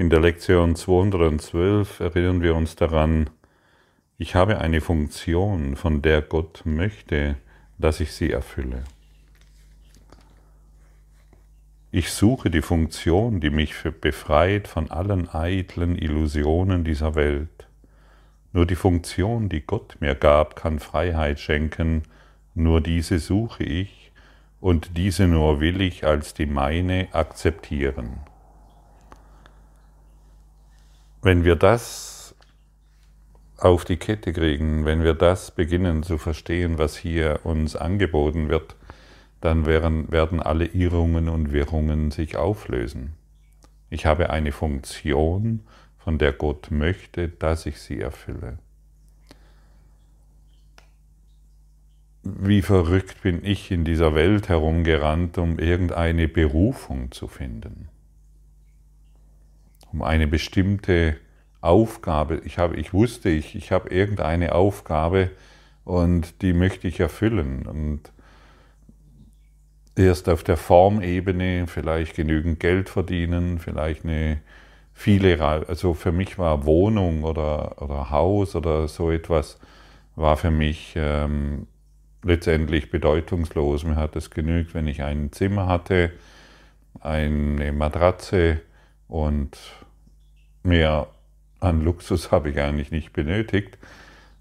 In 0.00 0.08
der 0.08 0.20
Lektion 0.20 0.76
212 0.76 2.00
erinnern 2.00 2.40
wir 2.40 2.54
uns 2.54 2.74
daran, 2.74 3.28
ich 4.16 4.34
habe 4.34 4.56
eine 4.56 4.80
Funktion, 4.80 5.76
von 5.76 6.00
der 6.00 6.22
Gott 6.22 6.62
möchte, 6.64 7.36
dass 7.76 8.00
ich 8.00 8.12
sie 8.12 8.30
erfülle. 8.30 8.84
Ich 11.90 12.12
suche 12.12 12.48
die 12.48 12.62
Funktion, 12.62 13.40
die 13.40 13.50
mich 13.50 13.74
befreit 14.00 14.68
von 14.68 14.90
allen 14.90 15.28
eitlen 15.34 15.98
Illusionen 15.98 16.82
dieser 16.82 17.14
Welt. 17.14 17.68
Nur 18.54 18.64
die 18.64 18.76
Funktion, 18.76 19.50
die 19.50 19.60
Gott 19.60 19.98
mir 20.00 20.14
gab, 20.14 20.56
kann 20.56 20.78
Freiheit 20.78 21.40
schenken, 21.40 22.04
nur 22.54 22.80
diese 22.80 23.18
suche 23.18 23.64
ich 23.64 24.12
und 24.62 24.96
diese 24.96 25.26
nur 25.26 25.60
will 25.60 25.82
ich 25.82 26.06
als 26.06 26.32
die 26.32 26.46
meine 26.46 27.08
akzeptieren. 27.12 28.29
Wenn 31.22 31.44
wir 31.44 31.56
das 31.56 32.34
auf 33.58 33.84
die 33.84 33.98
Kette 33.98 34.32
kriegen, 34.32 34.86
wenn 34.86 35.04
wir 35.04 35.12
das 35.12 35.50
beginnen 35.50 36.02
zu 36.02 36.16
verstehen, 36.16 36.78
was 36.78 36.96
hier 36.96 37.40
uns 37.44 37.76
angeboten 37.76 38.48
wird, 38.48 38.74
dann 39.40 39.66
werden, 39.66 40.10
werden 40.10 40.40
alle 40.40 40.64
Irrungen 40.66 41.28
und 41.28 41.52
Wirrungen 41.52 42.10
sich 42.10 42.36
auflösen. 42.36 43.14
Ich 43.90 44.06
habe 44.06 44.30
eine 44.30 44.52
Funktion, 44.52 45.60
von 45.98 46.16
der 46.16 46.32
Gott 46.32 46.70
möchte, 46.70 47.28
dass 47.28 47.66
ich 47.66 47.78
sie 47.78 48.00
erfülle. 48.00 48.58
Wie 52.22 52.62
verrückt 52.62 53.22
bin 53.22 53.44
ich 53.44 53.70
in 53.70 53.84
dieser 53.84 54.14
Welt 54.14 54.48
herumgerannt, 54.48 55.36
um 55.36 55.58
irgendeine 55.58 56.28
Berufung 56.28 57.12
zu 57.12 57.28
finden, 57.28 57.88
um 59.92 60.02
eine 60.02 60.26
bestimmte 60.26 61.16
Aufgabe. 61.60 62.40
Ich, 62.44 62.58
habe, 62.58 62.76
ich 62.76 62.92
wusste, 62.92 63.28
ich, 63.28 63.54
ich 63.54 63.72
habe 63.72 63.90
irgendeine 63.90 64.54
Aufgabe 64.54 65.30
und 65.84 66.42
die 66.42 66.52
möchte 66.52 66.88
ich 66.88 67.00
erfüllen. 67.00 67.66
Und 67.66 68.12
erst 69.96 70.28
auf 70.28 70.42
der 70.42 70.56
Formebene 70.56 71.66
vielleicht 71.66 72.16
genügend 72.16 72.60
Geld 72.60 72.88
verdienen, 72.88 73.58
vielleicht 73.58 74.04
eine 74.04 74.40
viele, 74.92 75.40
also 75.42 75.94
für 75.94 76.12
mich 76.12 76.38
war 76.38 76.64
Wohnung 76.64 77.24
oder, 77.24 77.80
oder 77.82 78.10
Haus 78.10 78.54
oder 78.54 78.86
so 78.88 79.10
etwas, 79.10 79.58
war 80.16 80.36
für 80.36 80.50
mich 80.50 80.94
ähm, 80.96 81.66
letztendlich 82.22 82.90
bedeutungslos. 82.90 83.84
Mir 83.84 83.96
hat 83.96 84.16
es 84.16 84.30
genügt, 84.30 84.74
wenn 84.74 84.86
ich 84.86 85.02
ein 85.02 85.32
Zimmer 85.32 85.66
hatte, 85.66 86.12
eine 87.00 87.72
Matratze 87.72 88.60
und 89.10 89.58
mehr 90.62 91.08
an 91.60 91.82
Luxus 91.82 92.30
habe 92.32 92.50
ich 92.50 92.60
eigentlich 92.60 92.90
nicht 92.90 93.12
benötigt, 93.12 93.76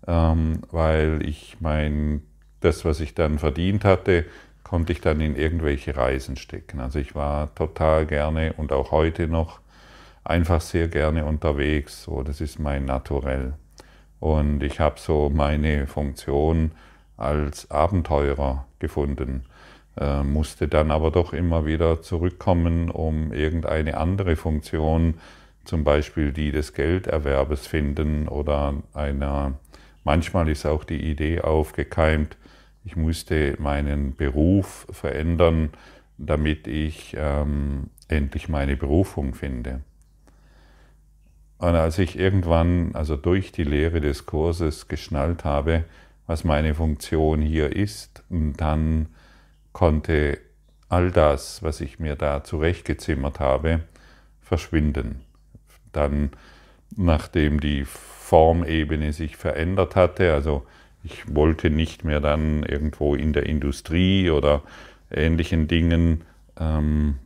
ähm, 0.07 0.61
weil 0.71 1.19
ich 1.27 1.57
mein, 1.59 2.21
das, 2.61 2.85
was 2.85 2.99
ich 2.99 3.15
dann 3.15 3.39
verdient 3.39 3.83
hatte, 3.83 4.25
konnte 4.63 4.93
ich 4.93 5.01
dann 5.01 5.19
in 5.19 5.35
irgendwelche 5.35 5.95
Reisen 5.95 6.35
stecken. 6.35 6.79
Also 6.79 6.99
ich 6.99 7.15
war 7.15 7.53
total 7.55 8.05
gerne 8.05 8.53
und 8.53 8.71
auch 8.71 8.91
heute 8.91 9.27
noch 9.27 9.59
einfach 10.23 10.61
sehr 10.61 10.87
gerne 10.87 11.25
unterwegs. 11.25 12.03
So, 12.03 12.21
das 12.21 12.39
ist 12.39 12.59
mein 12.59 12.85
Naturell. 12.85 13.53
Und 14.19 14.61
ich 14.61 14.79
habe 14.79 14.99
so 14.99 15.31
meine 15.33 15.87
Funktion 15.87 16.71
als 17.17 17.71
Abenteurer 17.71 18.67
gefunden, 18.77 19.45
äh, 19.97 20.23
musste 20.23 20.67
dann 20.67 20.91
aber 20.91 21.11
doch 21.11 21.33
immer 21.33 21.65
wieder 21.65 22.01
zurückkommen, 22.01 22.89
um 22.89 23.33
irgendeine 23.33 23.97
andere 23.97 24.35
Funktion, 24.35 25.15
zum 25.65 25.83
Beispiel 25.83 26.31
die 26.31 26.51
des 26.51 26.73
Gelderwerbes 26.73 27.67
finden 27.67 28.27
oder 28.27 28.75
einer, 28.93 29.53
manchmal 30.03 30.49
ist 30.49 30.65
auch 30.65 30.83
die 30.83 31.01
Idee 31.11 31.41
aufgekeimt, 31.41 32.37
ich 32.85 32.95
musste 32.95 33.55
meinen 33.59 34.15
Beruf 34.15 34.87
verändern, 34.89 35.69
damit 36.17 36.67
ich 36.67 37.15
ähm, 37.17 37.89
endlich 38.07 38.49
meine 38.49 38.75
Berufung 38.77 39.33
finde. 39.33 39.81
Und 41.59 41.75
als 41.75 41.99
ich 41.99 42.17
irgendwann, 42.17 42.95
also 42.95 43.17
durch 43.17 43.51
die 43.51 43.65
Lehre 43.65 43.99
des 43.99 44.25
Kurses, 44.25 44.87
geschnallt 44.87 45.43
habe, 45.43 45.83
was 46.25 46.43
meine 46.43 46.73
Funktion 46.73 47.41
hier 47.41 47.75
ist, 47.75 48.23
dann 48.29 49.07
konnte 49.73 50.39
all 50.89 51.11
das, 51.11 51.61
was 51.63 51.81
ich 51.81 51.99
mir 51.99 52.15
da 52.15 52.43
zurechtgezimmert 52.43 53.39
habe, 53.39 53.81
verschwinden. 54.41 55.21
Dann, 55.91 56.31
nachdem 56.95 57.59
die 57.59 57.85
Formebene 57.85 59.13
sich 59.13 59.37
verändert 59.37 59.95
hatte, 59.95 60.33
also 60.33 60.65
ich 61.03 61.33
wollte 61.33 61.69
nicht 61.69 62.03
mehr 62.03 62.19
dann 62.19 62.63
irgendwo 62.63 63.15
in 63.15 63.33
der 63.33 63.45
Industrie 63.45 64.29
oder 64.29 64.63
ähnlichen 65.11 65.67
Dingen 65.67 66.23
ähm, 66.59 67.19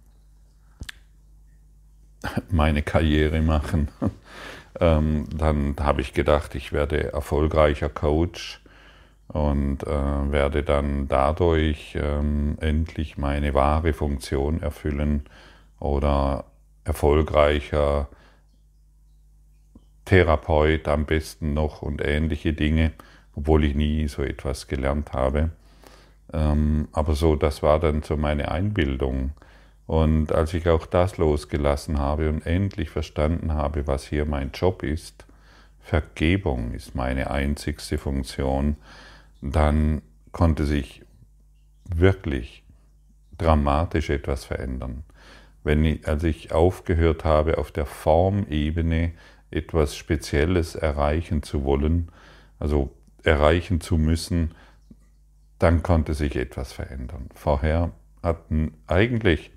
meine 2.49 2.83
Karriere 2.83 3.41
machen. 3.41 3.89
ähm, 4.79 5.25
dann 5.35 5.75
habe 5.79 6.01
ich 6.01 6.13
gedacht, 6.13 6.55
ich 6.55 6.71
werde 6.71 7.11
erfolgreicher 7.13 7.89
Coach 7.89 8.61
und 9.27 9.83
äh, 9.83 10.31
werde 10.31 10.63
dann 10.63 11.07
dadurch 11.07 11.97
ähm, 11.99 12.57
endlich 12.59 13.17
meine 13.17 13.53
wahre 13.53 13.93
Funktion 13.93 14.61
erfüllen 14.61 15.23
oder 15.79 16.45
erfolgreicher 16.83 18.09
Therapeut 20.05 20.87
am 20.87 21.05
besten 21.05 21.53
noch 21.53 21.81
und 21.81 22.01
ähnliche 22.05 22.53
Dinge 22.53 22.91
obwohl 23.35 23.63
ich 23.63 23.75
nie 23.75 24.07
so 24.07 24.23
etwas 24.23 24.67
gelernt 24.67 25.13
habe. 25.13 25.49
Ähm, 26.31 26.87
aber 26.91 27.15
so, 27.15 27.35
das 27.35 27.63
war 27.63 27.79
dann 27.79 28.03
so 28.03 28.17
meine 28.17 28.51
Einbildung. 28.51 29.31
Und 29.85 30.31
als 30.31 30.53
ich 30.53 30.67
auch 30.69 30.85
das 30.85 31.17
losgelassen 31.17 31.99
habe 31.99 32.29
und 32.29 32.45
endlich 32.45 32.89
verstanden 32.89 33.53
habe, 33.53 33.85
was 33.87 34.07
hier 34.07 34.25
mein 34.25 34.51
Job 34.51 34.83
ist, 34.83 35.25
Vergebung 35.81 36.71
ist 36.73 36.95
meine 36.95 37.29
einzigste 37.29 37.97
Funktion, 37.97 38.77
dann 39.51 40.01
konnte 40.31 40.65
sich 40.65 41.03
wirklich 41.85 42.63
dramatisch 43.37 44.09
etwas 44.09 44.45
verändern. 44.45 45.03
Wenn 45.63 45.83
ich, 45.83 46.07
als 46.07 46.23
ich 46.23 46.51
aufgehört 46.51 47.25
habe, 47.25 47.57
auf 47.57 47.71
der 47.71 47.85
Formebene 47.85 49.11
etwas 49.51 49.95
Spezielles 49.95 50.75
erreichen 50.75 51.43
zu 51.43 51.63
wollen, 51.63 52.09
also 52.59 52.95
erreichen 53.23 53.81
zu 53.81 53.97
müssen, 53.97 54.51
dann 55.59 55.83
konnte 55.83 56.13
sich 56.13 56.35
etwas 56.35 56.73
verändern. 56.73 57.29
Vorher 57.35 57.91
hat 58.21 58.45
eigentlich 58.87 59.51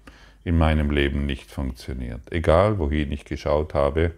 in 0.44 0.58
meinem 0.58 0.90
Leben 0.90 1.26
nicht 1.26 1.50
funktioniert. 1.50 2.32
Egal, 2.32 2.78
wohin 2.78 3.10
ich 3.12 3.24
geschaut 3.24 3.74
habe, 3.74 4.12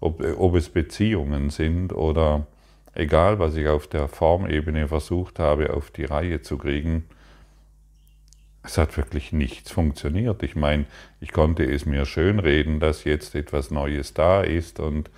ob, 0.00 0.24
ob 0.38 0.54
es 0.54 0.68
Beziehungen 0.68 1.50
sind 1.50 1.92
oder 1.92 2.46
egal, 2.98 3.38
was 3.38 3.54
ich 3.54 3.68
auf 3.68 3.86
der 3.86 4.08
Formebene 4.08 4.88
versucht 4.88 5.38
habe, 5.38 5.72
auf 5.72 5.90
die 5.90 6.04
Reihe 6.04 6.42
zu 6.42 6.58
kriegen, 6.58 7.04
es 8.62 8.76
hat 8.76 8.96
wirklich 8.96 9.32
nichts 9.32 9.70
funktioniert. 9.70 10.42
Ich 10.42 10.56
meine, 10.56 10.84
ich 11.20 11.32
konnte 11.32 11.64
es 11.64 11.86
mir 11.86 12.04
schönreden, 12.04 12.80
dass 12.80 13.04
jetzt 13.04 13.34
etwas 13.34 13.70
Neues 13.70 14.14
da 14.14 14.42
ist 14.42 14.80
und 14.80 15.10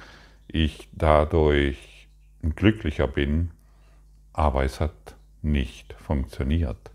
ich 0.46 0.88
dadurch 0.92 2.08
glücklicher 2.54 3.08
bin, 3.08 3.50
aber 4.32 4.64
es 4.64 4.78
hat 4.78 5.16
nicht 5.42 5.94
funktioniert. 5.94 6.90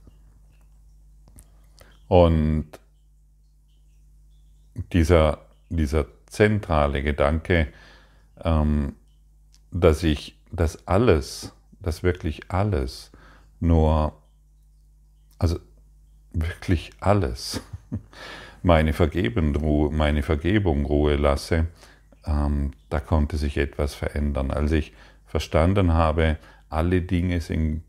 Und 2.07 2.67
dieser, 4.93 5.39
dieser 5.69 6.05
zentrale 6.27 7.01
Gedanke, 7.01 7.67
ähm, 8.43 8.93
dass 9.71 10.03
ich 10.03 10.34
das 10.55 10.87
alles, 10.87 11.53
dass 11.79 12.03
wirklich 12.03 12.51
alles 12.51 13.11
nur, 13.59 14.13
also 15.37 15.59
wirklich 16.31 16.91
alles, 16.99 17.61
meine, 18.63 18.93
Vergeben, 18.93 19.55
meine 19.95 20.23
Vergebung 20.23 20.85
Ruhe 20.85 21.15
lasse, 21.15 21.67
ähm, 22.25 22.71
da 22.89 22.99
konnte 22.99 23.37
sich 23.37 23.57
etwas 23.57 23.93
verändern. 23.95 24.51
Als 24.51 24.71
ich 24.71 24.93
verstanden 25.25 25.93
habe, 25.93 26.37
alle 26.69 27.01
Dinge 27.01 27.41
sind 27.41 27.83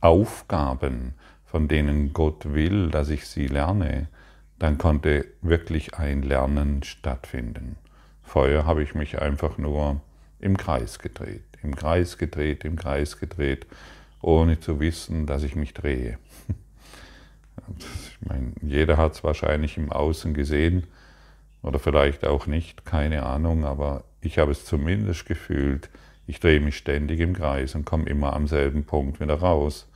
Aufgaben, 0.00 1.14
von 1.44 1.68
denen 1.68 2.12
Gott 2.12 2.52
will, 2.52 2.90
dass 2.90 3.08
ich 3.08 3.26
sie 3.26 3.46
lerne, 3.46 4.08
dann 4.58 4.78
konnte 4.78 5.26
wirklich 5.40 5.94
ein 5.94 6.22
Lernen 6.22 6.82
stattfinden. 6.82 7.76
Vorher 8.22 8.66
habe 8.66 8.82
ich 8.82 8.94
mich 8.94 9.20
einfach 9.20 9.58
nur 9.58 10.00
im 10.40 10.56
Kreis 10.56 10.98
gedreht, 10.98 11.44
im 11.62 11.74
Kreis 11.74 12.18
gedreht, 12.18 12.64
im 12.64 12.76
Kreis 12.76 13.18
gedreht, 13.18 13.66
ohne 14.22 14.60
zu 14.60 14.80
wissen, 14.80 15.26
dass 15.26 15.42
ich 15.42 15.56
mich 15.56 15.74
drehe. 15.74 16.18
Ich 17.78 18.28
meine, 18.28 18.52
jeder 18.62 18.96
hat 18.96 19.12
es 19.14 19.24
wahrscheinlich 19.24 19.76
im 19.76 19.92
Außen 19.92 20.34
gesehen, 20.34 20.86
Oder 21.62 21.78
vielleicht 21.78 22.26
auch 22.26 22.46
nicht, 22.46 22.84
keine 22.86 23.24
Ahnung, 23.24 23.64
aber 23.64 24.04
ich 24.20 24.38
habe 24.38 24.52
es 24.52 24.64
zumindest 24.64 25.26
gefühlt, 25.26 25.90
ich 26.26 26.40
drehe 26.40 26.60
mich 26.60 26.76
ständig 26.76 27.20
im 27.20 27.34
Kreis 27.34 27.74
und 27.74 27.84
komme 27.84 28.08
immer 28.08 28.32
am 28.34 28.46
selben 28.46 28.84
Punkt 28.84 29.20
wieder 29.20 29.34
raus. 29.34 29.86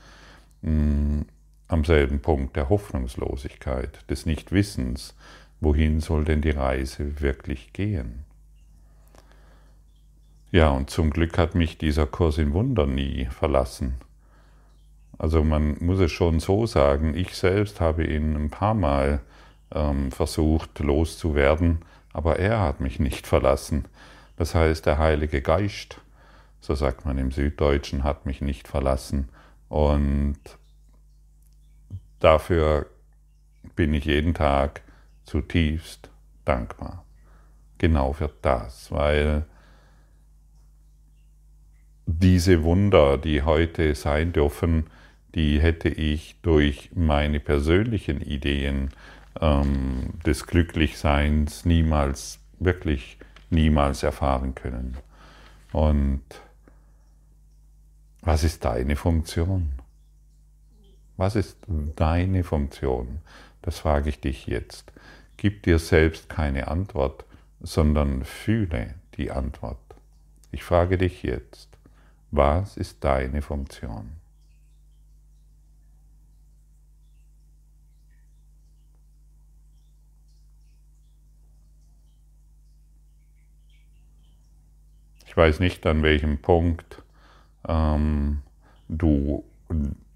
Mm, 0.62 1.22
am 1.68 1.84
selben 1.84 2.20
Punkt 2.20 2.56
der 2.56 2.68
Hoffnungslosigkeit, 2.68 4.08
des 4.10 4.26
Nichtwissens, 4.26 5.14
wohin 5.60 6.00
soll 6.00 6.24
denn 6.24 6.42
die 6.42 6.50
Reise 6.50 7.20
wirklich 7.20 7.72
gehen. 7.72 8.23
Ja, 10.54 10.70
und 10.70 10.88
zum 10.88 11.10
Glück 11.10 11.36
hat 11.36 11.56
mich 11.56 11.78
dieser 11.78 12.06
Kurs 12.06 12.38
in 12.38 12.52
Wunder 12.52 12.86
nie 12.86 13.24
verlassen. 13.24 13.94
Also 15.18 15.42
man 15.42 15.76
muss 15.80 15.98
es 15.98 16.12
schon 16.12 16.38
so 16.38 16.64
sagen, 16.64 17.16
ich 17.16 17.34
selbst 17.34 17.80
habe 17.80 18.04
ihn 18.04 18.36
ein 18.36 18.50
paar 18.50 18.74
Mal 18.74 19.18
ähm, 19.72 20.12
versucht 20.12 20.78
loszuwerden, 20.78 21.80
aber 22.12 22.38
er 22.38 22.60
hat 22.60 22.78
mich 22.78 23.00
nicht 23.00 23.26
verlassen. 23.26 23.86
Das 24.36 24.54
heißt, 24.54 24.86
der 24.86 24.98
Heilige 24.98 25.42
Geist, 25.42 26.00
so 26.60 26.76
sagt 26.76 27.04
man 27.04 27.18
im 27.18 27.32
Süddeutschen, 27.32 28.04
hat 28.04 28.24
mich 28.24 28.40
nicht 28.40 28.68
verlassen. 28.68 29.30
Und 29.68 30.38
dafür 32.20 32.86
bin 33.74 33.92
ich 33.92 34.04
jeden 34.04 34.34
Tag 34.34 34.82
zutiefst 35.24 36.10
dankbar. 36.44 37.04
Genau 37.78 38.12
für 38.12 38.30
das, 38.40 38.92
weil 38.92 39.46
diese 42.06 42.62
Wunder, 42.62 43.18
die 43.18 43.42
heute 43.42 43.94
sein 43.94 44.32
dürfen, 44.32 44.86
die 45.34 45.60
hätte 45.60 45.88
ich 45.88 46.36
durch 46.42 46.90
meine 46.94 47.40
persönlichen 47.40 48.20
Ideen 48.20 48.90
ähm, 49.40 50.14
des 50.24 50.46
Glücklichseins 50.46 51.64
niemals, 51.64 52.40
wirklich 52.58 53.18
niemals 53.50 54.02
erfahren 54.02 54.54
können. 54.54 54.96
Und 55.72 56.22
was 58.20 58.44
ist 58.44 58.64
deine 58.64 58.96
Funktion? 58.96 59.70
Was 61.16 61.36
ist 61.36 61.58
deine 61.96 62.44
Funktion? 62.44 63.20
Das 63.62 63.78
frage 63.78 64.08
ich 64.08 64.20
dich 64.20 64.46
jetzt. 64.46 64.92
Gib 65.36 65.62
dir 65.62 65.78
selbst 65.78 66.28
keine 66.28 66.68
Antwort, 66.68 67.24
sondern 67.60 68.24
fühle 68.24 68.94
die 69.16 69.30
Antwort. 69.30 69.78
Ich 70.52 70.62
frage 70.62 70.98
dich 70.98 71.22
jetzt, 71.22 71.68
was 72.36 72.76
ist 72.76 73.04
deine 73.04 73.42
Funktion? 73.42 74.10
Ich 85.26 85.36
weiß 85.36 85.60
nicht, 85.60 85.84
an 85.86 86.02
welchem 86.02 86.38
Punkt 86.38 87.02
ähm, 87.66 88.42
du 88.88 89.44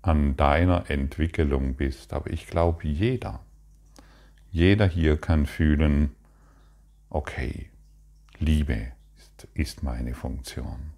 an 0.02 0.36
deiner 0.36 0.90
Entwicklung 0.90 1.74
bist, 1.74 2.12
aber 2.12 2.30
ich 2.30 2.46
glaube, 2.46 2.86
jeder, 2.86 3.40
jeder 4.50 4.86
hier 4.86 5.16
kann 5.16 5.46
fühlen, 5.46 6.14
okay, 7.10 7.70
Liebe 8.38 8.92
ist, 9.16 9.48
ist 9.54 9.82
meine 9.82 10.14
Funktion. 10.14 10.97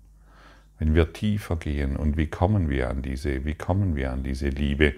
Wenn 0.81 0.97
wir 0.97 1.13
tiefer 1.13 1.55
gehen 1.55 1.95
und 1.95 2.17
wie 2.17 2.27
kommen 2.27 2.69
wir 2.69 2.91
an 2.91 3.03
diese, 3.03 3.45
wie 3.45 3.55
kommen 3.55 3.95
wir 3.95 4.11
an 4.11 4.25
diese 4.25 4.49
Liebe 4.49 4.95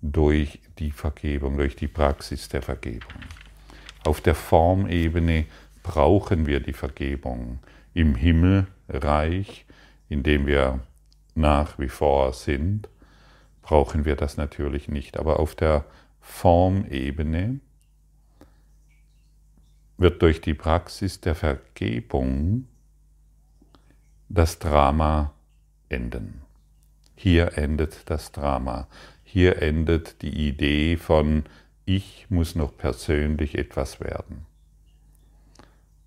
durch 0.00 0.60
die 0.78 0.92
Vergebung, 0.92 1.58
durch 1.58 1.76
die 1.76 1.88
Praxis 1.88 2.48
der 2.48 2.62
Vergebung. 2.62 3.20
Auf 4.04 4.20
der 4.20 4.34
Formebene 4.34 5.46
brauchen 5.82 6.46
wir 6.46 6.60
die 6.60 6.72
Vergebung 6.72 7.58
im 7.92 8.14
Himmelreich, 8.14 9.66
in 10.08 10.22
dem 10.22 10.46
wir 10.46 10.80
nach 11.34 11.78
wie 11.78 11.88
vor 11.88 12.32
sind, 12.32 12.88
brauchen 13.62 14.04
wir 14.04 14.14
das 14.14 14.36
natürlich 14.36 14.88
nicht. 14.88 15.18
Aber 15.18 15.40
auf 15.40 15.56
der 15.56 15.84
Formebene 16.20 17.58
wird 19.98 20.22
durch 20.22 20.40
die 20.40 20.54
Praxis 20.54 21.20
der 21.20 21.34
Vergebung 21.34 22.68
das 24.28 24.58
Drama 24.58 25.32
enden. 25.88 26.42
Hier 27.14 27.56
endet 27.56 28.10
das 28.10 28.32
Drama. 28.32 28.88
Hier 29.24 29.62
endet 29.62 30.22
die 30.22 30.48
Idee 30.48 30.96
von, 30.96 31.44
ich 31.84 32.26
muss 32.28 32.54
noch 32.54 32.76
persönlich 32.76 33.56
etwas 33.56 34.00
werden. 34.00 34.46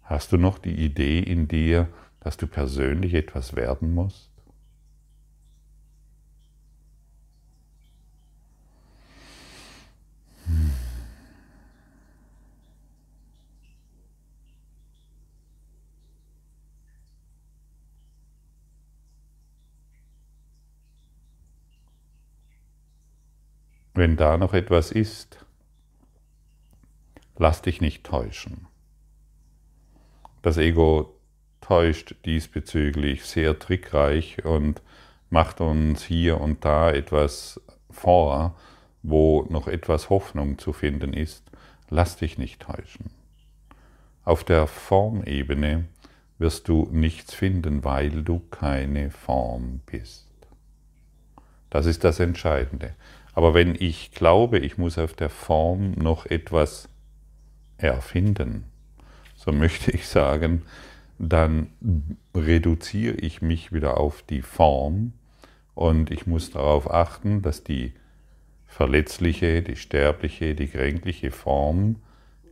Hast 0.04 0.32
du 0.32 0.38
noch 0.38 0.58
die 0.58 0.76
Idee 0.76 1.20
in 1.20 1.48
dir, 1.48 1.88
dass 2.20 2.38
du 2.38 2.48
persönlich 2.48 3.14
etwas 3.14 3.56
werden 3.56 3.94
musst? 3.94 4.29
Wenn 24.00 24.16
da 24.16 24.38
noch 24.38 24.54
etwas 24.54 24.94
ist, 24.94 25.46
lass 27.36 27.62
dich 27.62 27.82
nicht 27.82 28.06
täuschen. 28.06 28.66
Das 30.42 30.56
Ego 30.56 31.20
täuscht 31.60 32.16
diesbezüglich 32.24 33.26
sehr 33.26 33.60
trickreich 33.60 34.46
und 34.46 34.82
macht 35.30 35.60
uns 35.60 36.02
hier 36.02 36.40
und 36.40 36.64
da 36.64 36.90
etwas 36.90 37.60
vor, 37.90 38.56
wo 39.04 39.46
noch 39.50 39.68
etwas 39.68 40.10
Hoffnung 40.10 40.58
zu 40.60 40.72
finden 40.72 41.12
ist. 41.12 41.44
Lass 41.90 42.16
dich 42.16 42.38
nicht 42.38 42.62
täuschen. 42.62 43.12
Auf 44.24 44.46
der 44.46 44.68
Formebene 44.68 45.90
wirst 46.38 46.70
du 46.70 46.88
nichts 46.90 47.34
finden, 47.34 47.84
weil 47.84 48.24
du 48.24 48.40
keine 48.50 49.12
Form 49.12 49.82
bist. 49.86 50.26
Das 51.70 51.86
ist 51.86 52.06
das 52.06 52.22
Entscheidende. 52.22 52.96
Aber 53.34 53.54
wenn 53.54 53.76
ich 53.76 54.12
glaube, 54.12 54.60
ich 54.60 54.78
muss 54.78 54.98
auf 54.98 55.14
der 55.14 55.30
Form 55.30 55.92
noch 55.92 56.26
etwas 56.26 56.90
erfinden, 57.78 58.66
so 59.36 59.52
möchte 59.52 59.92
ich 59.92 60.08
sagen, 60.08 60.64
dann 61.18 61.68
reduziere 62.36 63.16
ich 63.16 63.42
mich 63.42 63.72
wieder 63.72 63.98
auf 63.98 64.22
die 64.24 64.42
Form 64.42 65.14
und 65.76 66.12
ich 66.12 66.28
muss 66.28 66.52
darauf 66.52 66.90
achten, 66.90 67.42
dass 67.42 67.64
die 67.64 67.94
verletzliche, 68.68 69.62
die 69.62 69.76
sterbliche, 69.76 70.56
die 70.56 70.68
kränkliche 70.68 71.32
Form 71.32 71.98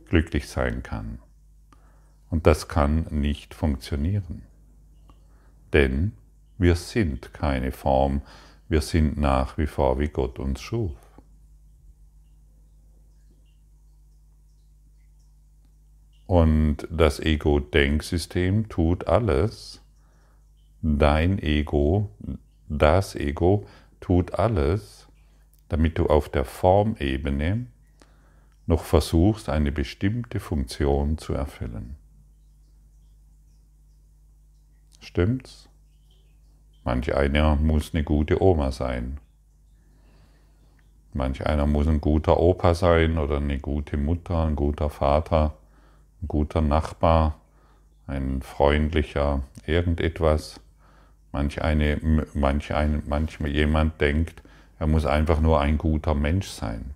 glücklich 0.08 0.48
sein 0.48 0.82
kann. 0.82 1.18
Und 2.30 2.46
das 2.46 2.68
kann 2.68 3.06
nicht 3.10 3.54
funktionieren. 3.54 4.42
Denn 5.72 6.12
wir 6.58 6.74
sind 6.74 7.32
keine 7.32 7.72
Form, 7.72 8.22
wir 8.68 8.80
sind 8.80 9.16
nach 9.16 9.58
wie 9.58 9.66
vor, 9.66 9.98
wie 9.98 10.08
Gott 10.08 10.38
uns 10.38 10.60
schuf. 10.60 10.96
Und 16.26 16.86
das 16.90 17.20
Ego-Denksystem 17.20 18.68
tut 18.68 19.08
alles, 19.08 19.82
dein 20.82 21.38
Ego, 21.38 22.10
das 22.68 23.14
Ego 23.14 23.66
tut 24.00 24.34
alles, 24.34 25.08
damit 25.70 25.98
du 25.98 26.06
auf 26.06 26.28
der 26.28 26.44
Formebene 26.44 27.66
noch 28.66 28.84
versuchst, 28.84 29.48
eine 29.48 29.72
bestimmte 29.72 30.38
Funktion 30.38 31.16
zu 31.16 31.32
erfüllen. 31.32 31.96
Stimmt's? 35.00 35.70
Manch 36.88 37.14
einer 37.14 37.54
muss 37.54 37.92
eine 37.92 38.02
gute 38.02 38.42
Oma 38.42 38.72
sein. 38.72 39.18
Manch 41.12 41.44
einer 41.44 41.66
muss 41.66 41.86
ein 41.86 42.00
guter 42.00 42.40
Opa 42.40 42.72
sein 42.72 43.18
oder 43.18 43.36
eine 43.36 43.58
gute 43.58 43.98
Mutter, 43.98 44.46
ein 44.46 44.56
guter 44.56 44.88
Vater 44.88 45.52
ein 46.22 46.28
guter 46.28 46.62
Nachbar, 46.62 47.38
ein 48.06 48.40
freundlicher 48.40 49.42
irgendetwas. 49.66 50.60
Manch, 51.30 51.60
eine, 51.60 52.00
manch, 52.32 52.72
ein, 52.72 53.02
manch 53.06 53.38
jemand 53.40 54.00
denkt, 54.00 54.42
er 54.78 54.86
muss 54.86 55.04
einfach 55.04 55.40
nur 55.40 55.60
ein 55.60 55.76
guter 55.76 56.14
Mensch 56.14 56.48
sein. 56.48 56.94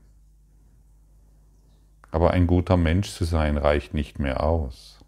Aber 2.11 2.31
ein 2.31 2.47
guter 2.47 2.79
Mensch 2.79 3.11
zu 3.11 3.25
sein 3.25 3.59
reicht 3.59 3.93
nicht 3.93 4.19
mehr 4.19 4.43
aus. 4.43 5.05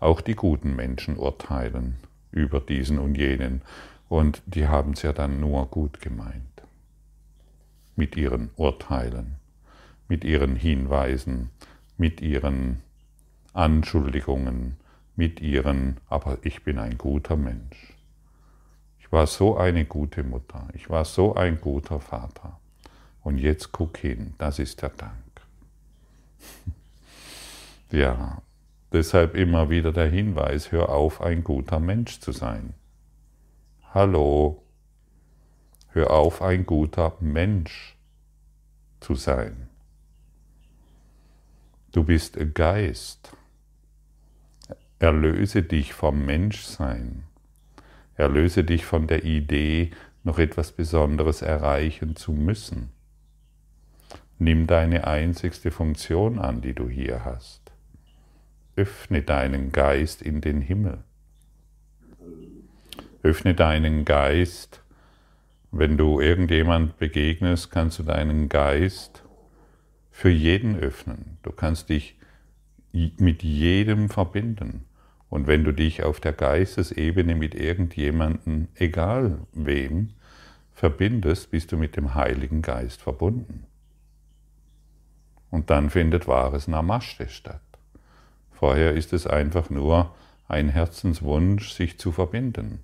Auch 0.00 0.20
die 0.20 0.34
guten 0.34 0.76
Menschen 0.76 1.16
urteilen 1.16 1.96
über 2.30 2.60
diesen 2.60 2.98
und 2.98 3.16
jenen 3.16 3.62
und 4.08 4.42
die 4.46 4.66
haben 4.66 4.92
es 4.92 5.02
ja 5.02 5.12
dann 5.12 5.40
nur 5.40 5.66
gut 5.66 6.00
gemeint. 6.00 6.42
Mit 7.96 8.16
ihren 8.16 8.50
Urteilen, 8.56 9.36
mit 10.08 10.24
ihren 10.24 10.56
Hinweisen, 10.56 11.50
mit 11.96 12.20
ihren 12.20 12.82
Anschuldigungen, 13.52 14.76
mit 15.16 15.40
ihren, 15.40 15.98
aber 16.08 16.38
ich 16.42 16.62
bin 16.62 16.78
ein 16.78 16.96
guter 16.96 17.36
Mensch. 17.36 17.94
Ich 19.00 19.10
war 19.10 19.26
so 19.26 19.56
eine 19.56 19.84
gute 19.84 20.22
Mutter, 20.22 20.68
ich 20.74 20.90
war 20.90 21.04
so 21.04 21.34
ein 21.34 21.60
guter 21.60 22.00
Vater. 22.00 22.58
Und 23.22 23.38
jetzt 23.38 23.72
guck 23.72 23.98
hin, 23.98 24.34
das 24.38 24.58
ist 24.58 24.82
der 24.82 24.90
Dank. 24.90 25.12
Ja, 27.90 28.42
deshalb 28.92 29.34
immer 29.34 29.70
wieder 29.70 29.92
der 29.92 30.08
Hinweis, 30.08 30.72
hör 30.72 30.88
auf, 30.88 31.20
ein 31.20 31.44
guter 31.44 31.80
Mensch 31.80 32.20
zu 32.20 32.32
sein. 32.32 32.74
Hallo, 33.94 34.62
hör 35.88 36.10
auf, 36.10 36.42
ein 36.42 36.66
guter 36.66 37.16
Mensch 37.20 37.96
zu 39.00 39.14
sein. 39.14 39.68
Du 41.92 42.04
bist 42.04 42.38
Geist. 42.54 43.36
Erlöse 44.98 45.62
dich 45.62 45.94
vom 45.94 46.26
Menschsein. 46.26 47.24
Erlöse 48.14 48.64
dich 48.64 48.84
von 48.84 49.06
der 49.06 49.24
Idee, 49.24 49.92
noch 50.24 50.38
etwas 50.38 50.72
Besonderes 50.72 51.40
erreichen 51.40 52.16
zu 52.16 52.32
müssen. 52.32 52.90
Nimm 54.38 54.66
deine 54.66 55.06
einzigste 55.06 55.70
Funktion 55.70 56.38
an, 56.38 56.60
die 56.60 56.74
du 56.74 56.88
hier 56.88 57.24
hast. 57.24 57.67
Öffne 58.78 59.22
deinen 59.22 59.72
Geist 59.72 60.22
in 60.22 60.40
den 60.40 60.60
Himmel. 60.60 61.02
Öffne 63.24 63.54
deinen 63.54 64.04
Geist. 64.04 64.82
Wenn 65.72 65.96
du 65.96 66.20
irgendjemand 66.20 66.96
begegnest, 66.96 67.72
kannst 67.72 67.98
du 67.98 68.04
deinen 68.04 68.48
Geist 68.48 69.24
für 70.12 70.28
jeden 70.28 70.78
öffnen. 70.78 71.38
Du 71.42 71.50
kannst 71.50 71.88
dich 71.88 72.16
mit 72.92 73.42
jedem 73.42 74.10
verbinden. 74.10 74.84
Und 75.28 75.48
wenn 75.48 75.64
du 75.64 75.72
dich 75.72 76.04
auf 76.04 76.20
der 76.20 76.32
Geistesebene 76.32 77.34
mit 77.34 77.56
irgendjemandem, 77.56 78.68
egal 78.76 79.40
wem, 79.52 80.10
verbindest, 80.72 81.50
bist 81.50 81.72
du 81.72 81.76
mit 81.76 81.96
dem 81.96 82.14
Heiligen 82.14 82.62
Geist 82.62 83.02
verbunden. 83.02 83.66
Und 85.50 85.68
dann 85.68 85.90
findet 85.90 86.28
wahres 86.28 86.68
Namaste 86.68 87.28
statt. 87.28 87.67
Vorher 88.58 88.94
ist 88.94 89.12
es 89.12 89.26
einfach 89.26 89.70
nur 89.70 90.14
ein 90.48 90.68
Herzenswunsch, 90.68 91.72
sich 91.72 91.98
zu 91.98 92.12
verbinden 92.12 92.80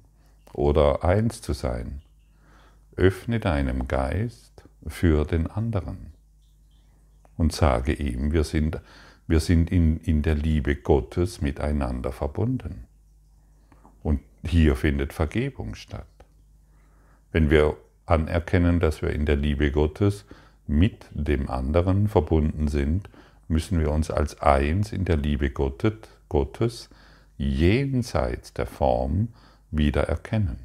oder 0.53 1.05
eins 1.05 1.43
zu 1.43 1.53
sein. 1.53 2.03
Öffne 2.97 3.41
deinem 3.41 3.89
Geist 3.89 4.63
für 4.87 5.25
den 5.25 5.49
anderen 5.49 6.13
und 7.37 7.53
sage 7.53 7.93
ihm, 7.93 8.33
wir 8.33 8.45
sind 8.45 8.81
wir 9.27 9.41
sind 9.41 9.71
in, 9.71 9.99
in 10.01 10.23
der 10.23 10.35
Liebe 10.35 10.77
Gottes 10.77 11.41
miteinander 11.41 12.13
verbunden. 12.13 12.85
Und 14.03 14.21
hier 14.47 14.77
findet 14.77 15.15
Vergebung 15.15 15.75
statt. 15.75 16.07
Wenn 17.33 17.49
wir 17.49 17.77
anerkennen, 18.05 18.81
dass 18.81 19.01
wir 19.01 19.11
in 19.11 19.25
der 19.25 19.37
Liebe 19.37 19.71
Gottes 19.73 20.27
mit 20.67 21.07
dem 21.13 21.49
anderen 21.49 22.09
verbunden 22.09 22.69
sind, 22.69 23.09
müssen 23.49 23.79
wir 23.81 23.91
uns 23.91 24.11
als 24.11 24.41
eins 24.41 24.93
in 24.93 25.05
der 25.05 25.17
Liebe 25.17 25.51
Gottes, 25.51 26.91
jenseits 27.37 28.53
der 28.53 28.67
Form 28.67 29.29
wieder 29.71 30.05
erkennen. 30.05 30.59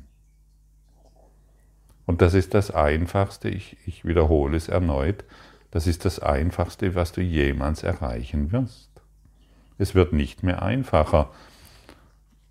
Und 2.06 2.22
das 2.22 2.34
ist 2.34 2.54
das 2.54 2.72
Einfachste, 2.72 3.50
ich, 3.50 3.78
ich 3.86 4.06
wiederhole 4.06 4.58
es 4.58 4.68
erneut, 4.68 5.24
das 5.72 5.86
ist 5.86 6.06
das 6.06 6.20
Einfachste, 6.20 6.96
was 6.96 7.12
du 7.12 7.22
jemals 7.22 7.84
erreichen 7.84 8.52
wirst. 8.52 8.90
Es 9.78 9.96
wird 9.96 10.14
nicht 10.14 10.44
mehr 10.44 10.62
einfacher. 10.62 11.30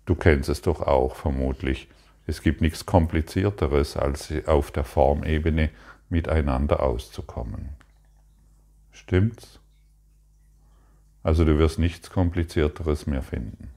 Du 0.05 0.15
kennst 0.15 0.49
es 0.49 0.61
doch 0.61 0.81
auch 0.81 1.15
vermutlich. 1.15 1.89
Es 2.25 2.41
gibt 2.41 2.61
nichts 2.61 2.85
Komplizierteres, 2.85 3.97
als 3.97 4.33
auf 4.47 4.71
der 4.71 4.83
Formebene 4.83 5.69
miteinander 6.09 6.81
auszukommen. 6.81 7.69
Stimmt's? 8.91 9.58
Also 11.23 11.45
du 11.45 11.57
wirst 11.57 11.79
nichts 11.79 12.09
Komplizierteres 12.09 13.07
mehr 13.07 13.21
finden. 13.21 13.69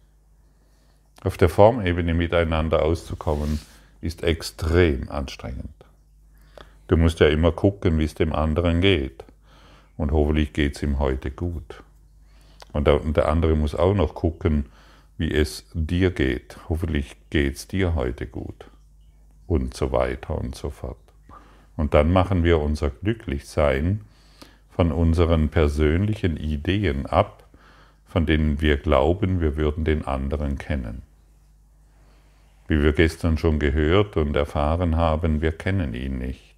Auf 1.22 1.37
der 1.37 1.49
Formebene 1.49 2.14
miteinander 2.14 2.82
auszukommen, 2.82 3.61
ist 4.00 4.22
extrem 4.25 5.08
anstrengend. 5.08 5.70
Du 6.88 6.96
musst 6.96 7.20
ja 7.20 7.28
immer 7.28 7.52
gucken, 7.52 7.99
wie 7.99 8.04
es 8.04 8.14
dem 8.14 8.32
anderen 8.32 8.80
geht 8.80 9.25
und 9.96 10.11
hoffentlich 10.11 10.52
geht 10.52 10.76
es 10.76 10.82
ihm 10.82 10.99
heute 10.99 11.30
gut. 11.30 11.82
Und 12.72 12.87
der, 12.87 13.02
und 13.02 13.16
der 13.16 13.28
andere 13.28 13.54
muss 13.54 13.75
auch 13.75 13.94
noch 13.94 14.14
gucken, 14.14 14.66
wie 15.18 15.32
es 15.32 15.64
dir 15.75 16.11
geht. 16.11 16.56
Hoffentlich 16.68 17.16
geht 17.30 17.56
es 17.56 17.68
dir 17.68 17.94
heute 17.94 18.26
gut. 18.26 18.66
Und 19.46 19.75
so 19.75 19.92
weiter 19.92 20.37
und 20.38 20.54
so 20.54 20.70
fort. 20.70 20.96
Und 21.76 21.94
dann 21.94 22.12
machen 22.12 22.44
wir 22.44 22.61
unser 22.61 22.90
Glücklichsein 22.90 24.00
von 24.75 24.91
unseren 24.91 25.50
persönlichen 25.50 26.37
Ideen 26.37 27.07
ab, 27.07 27.47
von 28.07 28.26
denen 28.26 28.61
wir 28.61 28.79
glauben, 28.79 29.41
wir 29.41 29.57
würden 29.57 29.85
den 29.85 30.05
anderen 30.07 30.59
kennen. 30.59 31.02
Wie 32.69 32.83
wir 32.83 32.93
gestern 32.93 33.38
schon 33.38 33.59
gehört 33.59 34.17
und 34.17 34.35
erfahren 34.35 34.97
haben, 34.97 35.43
wir 35.43 35.52
kennen 35.52 35.95
ihn 35.95 36.19
nicht. 36.19 36.52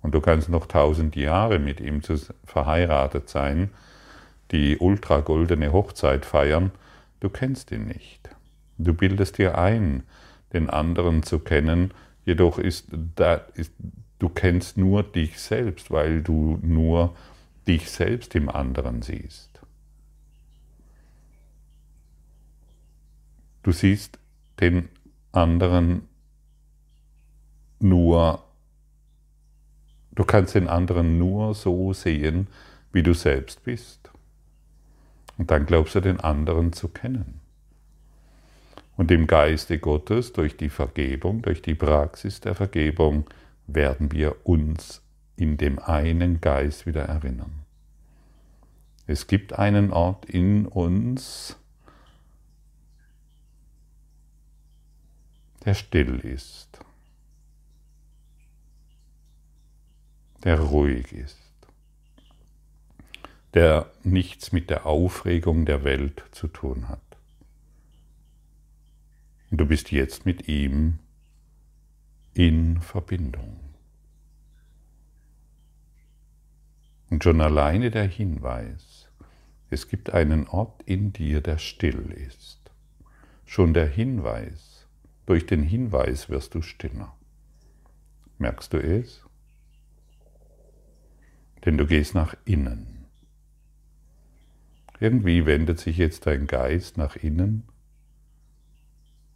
Und 0.00 0.14
du 0.14 0.20
kannst 0.20 0.48
noch 0.48 0.66
tausend 0.66 1.16
Jahre 1.16 1.58
mit 1.58 1.80
ihm 1.80 2.00
verheiratet 2.44 3.28
sein, 3.28 3.70
die 4.50 4.78
ultragoldene 4.78 5.72
Hochzeit 5.72 6.24
feiern, 6.24 6.70
du 7.20 7.28
kennst 7.28 7.70
ihn 7.72 7.86
nicht. 7.86 8.30
Du 8.78 8.94
bildest 8.94 9.38
dir 9.38 9.58
ein, 9.58 10.04
den 10.52 10.70
anderen 10.70 11.22
zu 11.22 11.40
kennen, 11.40 11.92
jedoch 12.24 12.58
ist, 12.58 12.86
da, 13.16 13.42
ist 13.54 13.72
du 14.18 14.28
kennst 14.28 14.76
nur 14.76 15.02
dich 15.02 15.38
selbst, 15.38 15.90
weil 15.90 16.22
du 16.22 16.58
nur 16.62 17.14
dich 17.66 17.90
selbst 17.90 18.34
im 18.34 18.48
anderen 18.48 19.02
siehst. 19.02 19.60
Du 23.62 23.72
siehst 23.72 24.18
den 24.60 24.88
anderen 25.32 26.08
nur 27.80 28.42
Du 30.18 30.24
kannst 30.24 30.56
den 30.56 30.66
anderen 30.66 31.16
nur 31.16 31.54
so 31.54 31.92
sehen, 31.92 32.48
wie 32.90 33.04
du 33.04 33.14
selbst 33.14 33.62
bist. 33.62 34.10
Und 35.36 35.52
dann 35.52 35.64
glaubst 35.64 35.94
du 35.94 36.00
den 36.00 36.18
anderen 36.18 36.72
zu 36.72 36.88
kennen. 36.88 37.38
Und 38.96 39.12
im 39.12 39.28
Geiste 39.28 39.78
Gottes, 39.78 40.32
durch 40.32 40.56
die 40.56 40.70
Vergebung, 40.70 41.42
durch 41.42 41.62
die 41.62 41.76
Praxis 41.76 42.40
der 42.40 42.56
Vergebung, 42.56 43.26
werden 43.68 44.10
wir 44.10 44.44
uns 44.44 45.02
in 45.36 45.56
dem 45.56 45.78
einen 45.78 46.40
Geist 46.40 46.84
wieder 46.86 47.04
erinnern. 47.04 47.64
Es 49.06 49.28
gibt 49.28 49.52
einen 49.52 49.92
Ort 49.92 50.24
in 50.26 50.66
uns, 50.66 51.56
der 55.64 55.74
still 55.74 56.18
ist. 56.18 56.80
der 60.44 60.60
ruhig 60.60 61.12
ist, 61.12 61.38
der 63.54 63.90
nichts 64.02 64.52
mit 64.52 64.70
der 64.70 64.86
Aufregung 64.86 65.66
der 65.66 65.84
Welt 65.84 66.24
zu 66.30 66.48
tun 66.48 66.88
hat. 66.88 67.00
Und 69.50 69.58
du 69.58 69.66
bist 69.66 69.90
jetzt 69.90 70.26
mit 70.26 70.48
ihm 70.48 70.98
in 72.38 72.80
Verbindung. 72.80 73.58
Und 77.10 77.24
schon 77.24 77.40
alleine 77.40 77.90
der 77.90 78.06
Hinweis, 78.06 79.08
es 79.70 79.88
gibt 79.88 80.10
einen 80.10 80.46
Ort 80.46 80.84
in 80.84 81.12
dir, 81.12 81.40
der 81.40 81.58
still 81.58 82.12
ist. 82.12 82.60
Schon 83.44 83.74
der 83.74 83.88
Hinweis, 83.88 84.86
durch 85.26 85.46
den 85.46 85.64
Hinweis 85.64 86.28
wirst 86.28 86.54
du 86.54 86.62
stiller. 86.62 87.12
Merkst 88.38 88.72
du 88.72 88.78
es? 88.78 89.24
denn 91.64 91.76
du 91.76 91.86
gehst 91.86 92.14
nach 92.14 92.36
innen. 92.44 93.06
Irgendwie 95.00 95.44
wendet 95.44 95.80
sich 95.80 95.96
jetzt 95.96 96.26
dein 96.26 96.46
Geist 96.46 96.96
nach 96.98 97.16
innen 97.16 97.64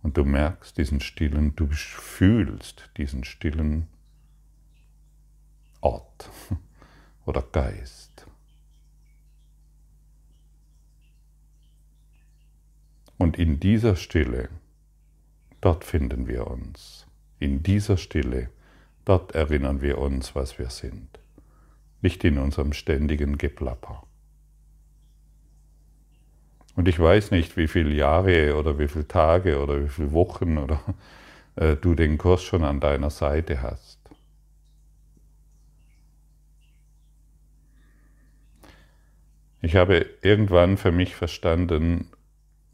und 0.02 0.16
du 0.16 0.24
merkst 0.24 0.76
diesen 0.78 1.00
stillen, 1.00 1.54
du 1.56 1.66
fühlst 1.68 2.90
diesen 2.96 3.24
stillen 3.24 3.86
Ort 5.80 6.30
oder 7.26 7.42
Geist. 7.42 8.26
Und 13.18 13.38
in 13.38 13.60
dieser 13.60 13.94
Stille, 13.94 14.48
dort 15.60 15.84
finden 15.84 16.26
wir 16.26 16.48
uns. 16.48 17.06
In 17.38 17.62
dieser 17.62 17.96
Stille, 17.96 18.50
dort 19.04 19.34
erinnern 19.34 19.80
wir 19.80 19.98
uns, 19.98 20.34
was 20.34 20.58
wir 20.58 20.70
sind 20.70 21.22
nicht 22.02 22.24
in 22.24 22.38
unserem 22.38 22.72
ständigen 22.72 23.38
Geplapper. 23.38 24.02
Und 26.74 26.88
ich 26.88 26.98
weiß 26.98 27.30
nicht, 27.30 27.56
wie 27.56 27.68
viele 27.68 27.92
Jahre 27.94 28.56
oder 28.56 28.78
wie 28.78 28.88
viele 28.88 29.06
Tage 29.06 29.60
oder 29.62 29.84
wie 29.84 29.88
viele 29.88 30.12
Wochen 30.12 30.58
oder 30.58 30.80
äh, 31.56 31.76
du 31.76 31.94
den 31.94 32.18
Kurs 32.18 32.42
schon 32.42 32.64
an 32.64 32.80
deiner 32.80 33.10
Seite 33.10 33.62
hast. 33.62 33.98
Ich 39.60 39.76
habe 39.76 40.06
irgendwann 40.22 40.76
für 40.76 40.90
mich 40.90 41.14
verstanden, 41.14 42.08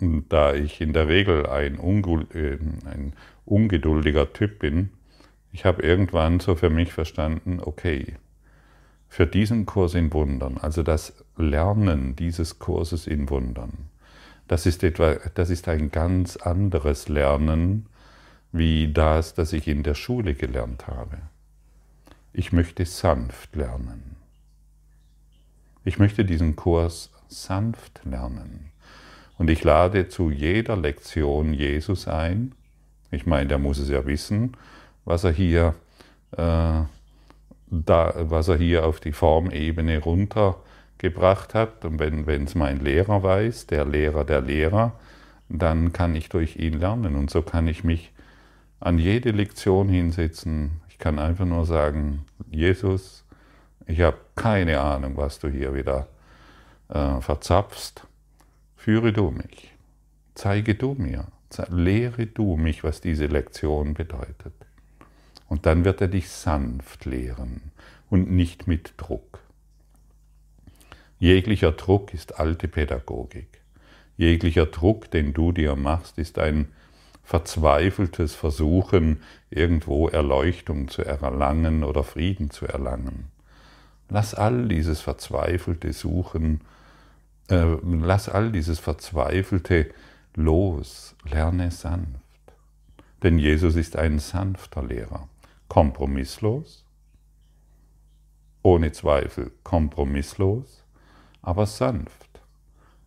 da 0.00 0.55
ich 0.55 0.81
in 0.81 0.93
der 0.93 1.09
Regel 1.09 1.47
ein, 1.47 1.78
äh, 2.33 2.59
ein 2.87 3.12
ungeduldiger 3.45 4.33
Typ 4.33 4.61
bin, 4.61 4.90
ich 5.52 5.64
habe 5.64 5.83
irgendwann 5.83 6.40
so 6.40 6.55
für 6.55 6.71
mich 6.71 6.93
verstanden, 6.93 7.61
okay, 7.61 8.17
für 9.09 9.27
diesen 9.27 9.67
Kurs 9.67 9.95
in 9.95 10.12
Wundern, 10.12 10.59
also 10.59 10.83
das 10.83 11.25
Lernen 11.37 12.17
dieses 12.17 12.59
Kurses 12.59 13.07
in 13.07 13.31
Wundern, 13.31 13.88
das 14.47 14.67
ist, 14.67 14.83
etwa, 14.83 15.17
das 15.35 15.50
ist 15.50 15.69
ein 15.69 15.91
ganz 15.91 16.37
anderes 16.37 17.09
Lernen 17.09 17.87
wie 18.53 18.93
das, 18.93 19.35
das 19.35 19.53
ich 19.53 19.69
in 19.69 19.83
der 19.83 19.95
Schule 19.95 20.35
gelernt 20.35 20.87
habe. 20.87 21.19
Ich 22.33 22.53
möchte 22.53 22.85
sanft 22.87 23.55
lernen. 23.57 24.17
Ich 25.85 25.99
möchte 25.99 26.25
diesen 26.25 26.57
Kurs 26.57 27.11
sanft 27.29 28.00
lernen. 28.05 28.71
Und 29.37 29.50
ich 29.50 29.65
lade 29.65 30.09
zu 30.09 30.31
jeder 30.31 30.77
Lektion 30.77 31.53
Jesus 31.55 32.09
ein. 32.09 32.55
Ich 33.11 33.27
meine, 33.27 33.49
der 33.49 33.59
muss 33.59 33.79
es 33.79 33.88
ja 33.88 34.05
wissen, 34.07 34.57
was 35.05 35.25
er 35.25 35.33
hier, 35.33 35.75
äh, 36.37 36.83
da, 37.71 38.15
was 38.17 38.49
er 38.49 38.57
hier 38.57 38.87
auf 38.87 39.01
die 39.01 39.13
Formebene 39.13 39.99
runtergebracht 39.99 41.55
hat. 41.55 41.85
Und 41.85 41.99
wenn 41.99 42.45
es 42.45 42.55
mein 42.55 42.81
Lehrer 42.81 43.23
weiß, 43.23 43.67
der 43.67 43.85
Lehrer 43.85 44.25
der 44.25 44.41
Lehrer, 44.41 44.93
dann 45.49 45.93
kann 45.93 46.15
ich 46.15 46.29
durch 46.29 46.57
ihn 46.57 46.79
lernen. 46.79 47.17
Und 47.17 47.31
so 47.31 47.43
kann 47.43 47.69
ich 47.69 47.85
mich 47.85 48.13
an 48.81 48.99
jede 48.99 49.31
Lektion 49.31 49.89
hinsetzen. 49.89 50.81
Ich 50.89 50.99
kann 50.99 51.19
einfach 51.19 51.47
nur 51.47 51.65
sagen, 51.65 52.25
Jesus, 52.51 53.25
ich 53.87 54.01
habe 54.01 54.19
keine 54.37 54.81
Ahnung, 54.81 55.17
was 55.17 55.39
du 55.39 55.49
hier 55.49 55.75
wieder 55.75 56.07
äh, 56.89 57.21
verzapfst. 57.21 58.03
Führe 58.77 59.13
du 59.13 59.31
mich. 59.31 59.75
Zeige 60.35 60.75
du 60.75 60.95
mir. 60.95 61.27
Lehre 61.69 62.27
du 62.27 62.57
mich, 62.57 62.85
was 62.85 63.01
diese 63.01 63.27
Lektion 63.27 63.95
bedeutet. 63.95 64.53
Und 65.49 65.64
dann 65.67 65.85
wird 65.85 66.00
er 66.00 66.09
dich 66.09 66.28
sanft 66.28 67.07
lehren 67.07 67.73
und 68.11 68.31
nicht 68.31 68.67
mit 68.67 68.95
Druck. 68.97 69.40
Jeglicher 71.19 71.73
Druck 71.73 72.14
ist 72.14 72.38
alte 72.38 72.69
Pädagogik. 72.69 73.61
Jeglicher 74.17 74.67
Druck, 74.67 75.11
den 75.11 75.33
du 75.33 75.52
dir 75.52 75.75
machst, 75.75 76.19
ist 76.19 76.38
ein 76.38 76.69
verzweifeltes 77.25 78.35
Versuchen, 78.35 79.23
irgendwo 79.50 80.09
Erleuchtung 80.09 80.88
zu 80.88 81.02
erlangen 81.02 81.83
oder 81.83 82.05
Frieden 82.05 82.50
zu 82.50 82.67
erlangen. 82.67 83.28
Lass 84.09 84.35
all 84.35 84.69
dieses 84.69 85.00
verzweifelte 85.00 85.93
Suchen, 85.93 86.62
äh, 87.49 87.76
lass 87.83 88.28
all 88.28 88.52
dieses 88.52 88.78
verzweifelte 88.78 89.90
los, 90.35 91.14
lerne 91.25 91.71
sanft. 91.71 92.07
Denn 93.23 93.38
Jesus 93.38 93.76
ist 93.76 93.97
ein 93.97 94.19
sanfter 94.21 94.83
Lehrer 94.83 95.28
kompromisslos, 95.69 96.85
ohne 98.63 98.93
Zweifel 98.93 99.53
kompromisslos, 99.63 100.85
aber 101.43 101.67
sanft. 101.67 102.41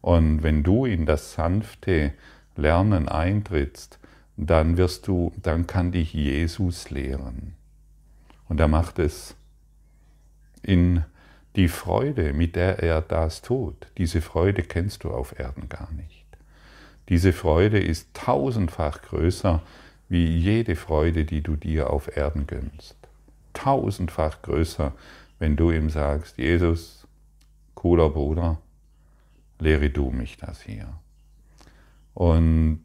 Und 0.01 0.43
wenn 0.43 0.63
du 0.63 0.85
in 0.85 1.05
das 1.05 1.33
sanfte 1.33 2.13
Lernen 2.55 3.07
eintrittst, 3.07 3.99
dann 4.37 4.77
wirst 4.77 5.07
du, 5.07 5.31
dann 5.41 5.67
kann 5.67 5.91
dich 5.91 6.13
Jesus 6.13 6.89
lehren. 6.89 7.55
Und 8.49 8.59
er 8.59 8.67
macht 8.67 8.99
es 8.99 9.35
in 10.63 11.03
die 11.55 11.67
Freude, 11.67 12.33
mit 12.33 12.55
der 12.55 12.79
er 12.79 13.01
das 13.01 13.41
tut. 13.41 13.87
Diese 13.97 14.21
Freude 14.21 14.63
kennst 14.63 15.03
du 15.03 15.11
auf 15.11 15.37
Erden 15.37 15.69
gar 15.69 15.91
nicht. 15.91 16.25
Diese 17.09 17.33
Freude 17.33 17.79
ist 17.79 18.13
tausendfach 18.13 19.01
größer 19.01 19.61
wie 20.11 20.25
jede 20.25 20.75
Freude, 20.75 21.23
die 21.23 21.41
du 21.41 21.55
dir 21.55 21.89
auf 21.89 22.17
Erden 22.17 22.45
gönnst. 22.45 22.97
Tausendfach 23.53 24.41
größer, 24.41 24.91
wenn 25.39 25.55
du 25.55 25.71
ihm 25.71 25.89
sagst, 25.89 26.37
Jesus, 26.37 27.07
cooler 27.75 28.09
Bruder, 28.09 28.59
lehre 29.57 29.89
du 29.89 30.09
mich 30.09 30.35
das 30.35 30.63
hier. 30.63 30.89
Und 32.13 32.83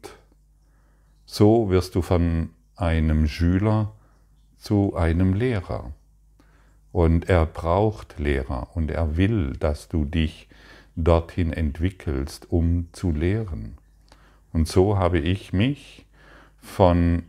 so 1.25 1.69
wirst 1.69 1.95
du 1.95 2.01
von 2.01 2.51
einem 2.77 3.27
Schüler 3.27 3.91
zu 4.57 4.95
einem 4.95 5.33
Lehrer. 5.33 5.91
Und 6.93 7.27
er 7.27 7.45
braucht 7.45 8.19
Lehrer 8.19 8.69
und 8.73 8.89
er 8.89 9.17
will, 9.17 9.51
dass 9.59 9.89
du 9.89 10.05
dich 10.05 10.47
dorthin 10.95 11.51
entwickelst, 11.51 12.49
um 12.49 12.87
zu 12.93 13.11
lehren. 13.11 13.77
Und 14.53 14.69
so 14.69 14.97
habe 14.97 15.19
ich 15.19 15.51
mich 15.51 16.06
von 16.67 17.23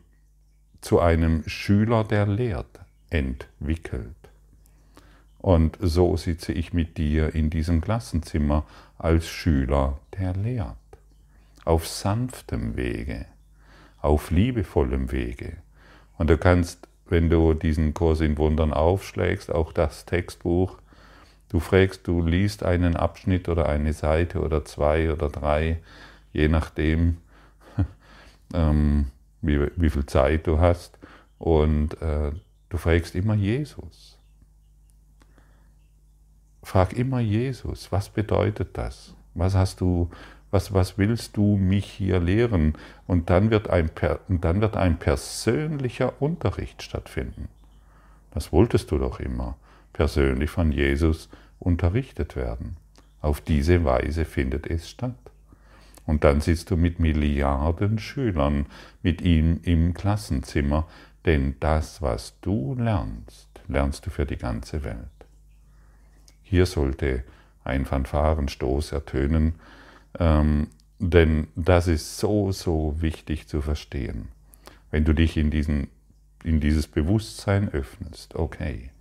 zu 0.82 1.00
einem 1.00 1.42
Schüler, 1.46 2.04
der 2.04 2.26
lehrt, 2.26 2.80
entwickelt. 3.08 4.14
Und 5.38 5.78
so 5.80 6.16
sitze 6.16 6.52
ich 6.52 6.74
mit 6.74 6.98
dir 6.98 7.34
in 7.34 7.48
diesem 7.48 7.80
Klassenzimmer 7.80 8.66
als 8.98 9.28
Schüler, 9.28 9.98
der 10.18 10.34
lehrt. 10.34 10.76
Auf 11.64 11.86
sanftem 11.86 12.76
Wege, 12.76 13.26
auf 14.02 14.30
liebevollem 14.30 15.12
Wege. 15.12 15.56
Und 16.18 16.28
du 16.28 16.36
kannst, 16.36 16.88
wenn 17.06 17.30
du 17.30 17.54
diesen 17.54 17.94
Kurs 17.94 18.20
in 18.20 18.36
Wundern 18.36 18.72
aufschlägst, 18.74 19.50
auch 19.50 19.72
das 19.72 20.04
Textbuch, 20.04 20.78
du 21.48 21.60
fragst, 21.60 22.06
du 22.06 22.22
liest 22.22 22.64
einen 22.64 22.96
Abschnitt 22.96 23.48
oder 23.48 23.68
eine 23.68 23.92
Seite 23.92 24.40
oder 24.40 24.64
zwei 24.64 25.12
oder 25.12 25.28
drei, 25.28 25.78
je 26.32 26.48
nachdem, 26.48 27.18
ähm, 28.54 29.06
wie, 29.42 29.70
wie 29.76 29.90
viel 29.90 30.06
Zeit 30.06 30.46
du 30.46 30.58
hast. 30.58 30.98
Und 31.38 32.00
äh, 32.02 32.32
du 32.68 32.76
fragst 32.76 33.14
immer 33.14 33.34
Jesus. 33.34 34.18
Frag 36.62 36.92
immer 36.92 37.20
Jesus, 37.20 37.90
was 37.92 38.08
bedeutet 38.08 38.76
das? 38.76 39.14
Was 39.34 39.54
hast 39.54 39.80
du, 39.80 40.10
was, 40.50 40.74
was 40.74 40.98
willst 40.98 41.36
du 41.36 41.56
mich 41.56 41.86
hier 41.86 42.20
lehren? 42.20 42.74
Und 43.06 43.30
dann 43.30 43.50
wird 43.50 43.70
ein, 43.70 43.90
dann 44.28 44.60
wird 44.60 44.76
ein 44.76 44.98
persönlicher 44.98 46.20
Unterricht 46.20 46.82
stattfinden. 46.82 47.48
Das 48.32 48.52
wolltest 48.52 48.90
du 48.90 48.98
doch 48.98 49.20
immer, 49.20 49.56
persönlich 49.92 50.50
von 50.50 50.72
Jesus 50.72 51.28
unterrichtet 51.58 52.36
werden. 52.36 52.76
Auf 53.20 53.40
diese 53.40 53.84
Weise 53.84 54.24
findet 54.24 54.66
es 54.66 54.90
statt. 54.90 55.14
Und 56.08 56.24
dann 56.24 56.40
sitzt 56.40 56.70
du 56.70 56.78
mit 56.78 57.00
Milliarden 57.00 57.98
Schülern 57.98 58.64
mit 59.02 59.20
ihm 59.20 59.60
im 59.62 59.92
Klassenzimmer, 59.92 60.88
denn 61.26 61.56
das, 61.60 62.00
was 62.00 62.40
du 62.40 62.74
lernst, 62.78 63.50
lernst 63.68 64.06
du 64.06 64.10
für 64.10 64.24
die 64.24 64.38
ganze 64.38 64.84
Welt. 64.84 64.96
Hier 66.42 66.64
sollte 66.64 67.24
ein 67.62 67.84
Fanfarenstoß 67.84 68.92
ertönen, 68.92 69.56
ähm, 70.18 70.68
denn 70.98 71.48
das 71.56 71.88
ist 71.88 72.16
so, 72.16 72.52
so 72.52 72.96
wichtig 73.02 73.46
zu 73.46 73.60
verstehen. 73.60 74.28
Wenn 74.90 75.04
du 75.04 75.12
dich 75.12 75.36
in, 75.36 75.50
diesen, 75.50 75.88
in 76.42 76.58
dieses 76.58 76.86
Bewusstsein 76.86 77.68
öffnest, 77.68 78.34
okay, 78.34 78.92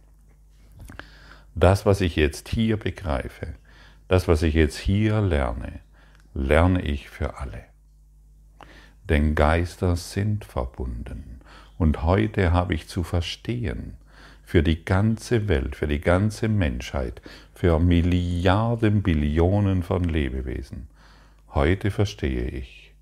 das, 1.55 1.85
was 1.85 2.01
ich 2.01 2.17
jetzt 2.17 2.49
hier 2.49 2.75
begreife, 2.75 3.53
das, 4.09 4.27
was 4.27 4.41
ich 4.41 4.55
jetzt 4.55 4.77
hier 4.77 5.21
lerne, 5.21 5.79
lerne 6.37 6.81
ich 6.81 7.09
für 7.09 7.39
alle. 7.39 7.63
Denn 9.09 9.33
Geister 9.33 9.95
sind 9.95 10.45
verbunden. 10.45 11.41
Und 11.77 12.03
heute 12.03 12.51
habe 12.51 12.75
ich 12.75 12.87
zu 12.87 13.03
verstehen, 13.03 13.97
für 14.43 14.63
die 14.63 14.85
ganze 14.85 15.47
Welt, 15.49 15.75
für 15.75 15.87
die 15.87 15.99
ganze 15.99 16.47
Menschheit, 16.47 17.21
für 17.53 17.79
Milliarden, 17.79 19.03
Billionen 19.03 19.83
von 19.83 20.03
Lebewesen. 20.03 20.87
Heute 21.53 21.91
verstehe 21.91 22.47
ich. 22.47 22.93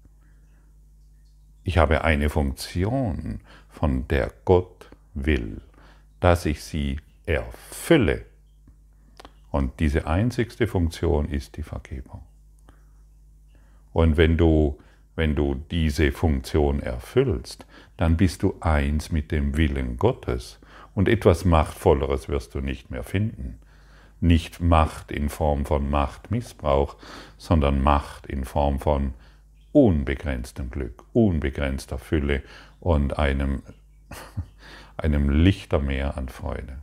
Ich 1.64 1.78
habe 1.78 2.04
eine 2.04 2.30
Funktion, 2.30 3.42
von 3.70 4.08
der 4.08 4.32
Gott 4.46 4.90
will, 5.14 5.62
dass 6.20 6.46
ich 6.46 6.64
sie 6.64 7.00
erfülle. 7.26 8.26
Und 9.52 9.80
diese 9.80 10.08
einzigste 10.08 10.68
Funktion 10.68 11.30
ist 11.30 11.58
die 11.58 11.64
Vergebung. 11.64 12.22
Und 13.96 14.18
wenn 14.18 14.36
du, 14.36 14.78
wenn 15.16 15.36
du 15.36 15.56
diese 15.72 16.12
Funktion 16.12 16.82
erfüllst, 16.82 17.66
dann 17.96 18.18
bist 18.18 18.44
du 18.44 18.56
eins 18.60 19.10
mit 19.10 19.32
dem 19.32 19.56
Willen 19.56 19.96
Gottes. 19.96 20.60
Und 20.94 21.08
etwas 21.08 21.46
Machtvolleres 21.46 22.28
wirst 22.28 22.56
du 22.56 22.60
nicht 22.60 22.92
mehr 22.92 23.04
finden. 23.04 23.58
nicht 24.20 24.60
Macht 24.60 25.14
in 25.14 25.30
Form 25.30 25.66
von 25.66 25.90
Machtmissbrauch, 25.90 26.98
sondern 27.38 27.82
Macht 27.82 28.26
in 28.26 28.44
Form 28.44 28.82
von 28.82 29.14
unbegrenztem 29.72 30.72
Glück, 30.72 31.06
unbegrenzter 31.14 31.98
Fülle 31.98 32.44
und 32.82 33.18
einem, 33.18 33.64
einem 34.98 35.30
Lichtermeer 35.30 36.18
an 36.18 36.28
Freude. 36.28 36.80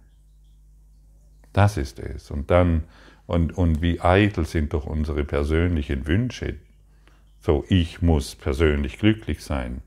Das 1.53 1.77
ist 1.77 1.99
es. 1.99 2.31
Und 2.31 2.51
dann, 2.51 2.85
und, 3.27 3.59
und 3.59 3.83
wie 3.83 4.01
eitel 4.01 4.47
sind 4.47 4.73
doch 4.73 4.87
unsere 4.87 5.25
persönlichen 5.25 6.07
Wünsche. 6.07 6.57
So, 7.45 7.65
ich 7.69 8.01
muss 8.01 8.37
persönlich 8.37 9.01
glücklich 9.01 9.43
sein. 9.43 9.83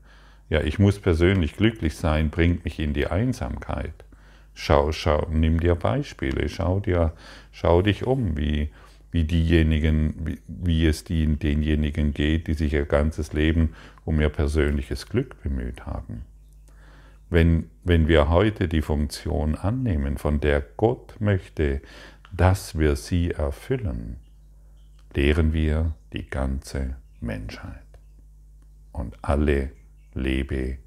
Ja, 0.50 0.60
ich 0.60 0.78
muss 0.78 0.98
persönlich 0.98 1.56
glücklich 1.56 1.96
sein, 1.96 2.28
bringt 2.28 2.64
mich 2.64 2.78
in 2.78 2.92
die 2.92 3.06
Einsamkeit. 3.06 4.04
Schau, 4.52 4.92
schau, 4.92 5.26
nimm 5.32 5.58
dir 5.58 5.74
Beispiele, 5.74 6.50
schau 6.50 6.80
dir, 6.80 7.14
schau 7.52 7.80
dich 7.80 8.06
um, 8.06 8.36
wie, 8.36 8.68
wie 9.10 9.24
diejenigen, 9.24 10.14
wie, 10.26 10.38
wie 10.46 10.86
es 10.86 11.04
die, 11.04 11.26
denjenigen 11.26 12.12
geht, 12.12 12.46
die 12.46 12.52
sich 12.52 12.74
ihr 12.74 12.84
ganzes 12.84 13.32
Leben 13.32 13.70
um 14.04 14.20
ihr 14.20 14.28
persönliches 14.28 15.08
Glück 15.08 15.42
bemüht 15.42 15.86
haben. 15.86 16.26
Wenn, 17.30 17.70
wenn 17.84 18.06
wir 18.06 18.28
heute 18.28 18.68
die 18.68 18.82
Funktion 18.82 19.54
annehmen, 19.54 20.18
von 20.18 20.40
der 20.40 20.60
Gott 20.60 21.16
möchte, 21.20 21.80
dass 22.32 22.78
wir 22.78 22.96
sie 22.96 23.30
erfüllen, 23.30 24.16
lehren 25.14 25.54
wir 25.54 25.94
die 26.12 26.28
ganze 26.28 26.96
Menschheit 27.20 27.82
und 28.92 29.16
alle 29.22 29.70
Lebewesen. 30.14 30.80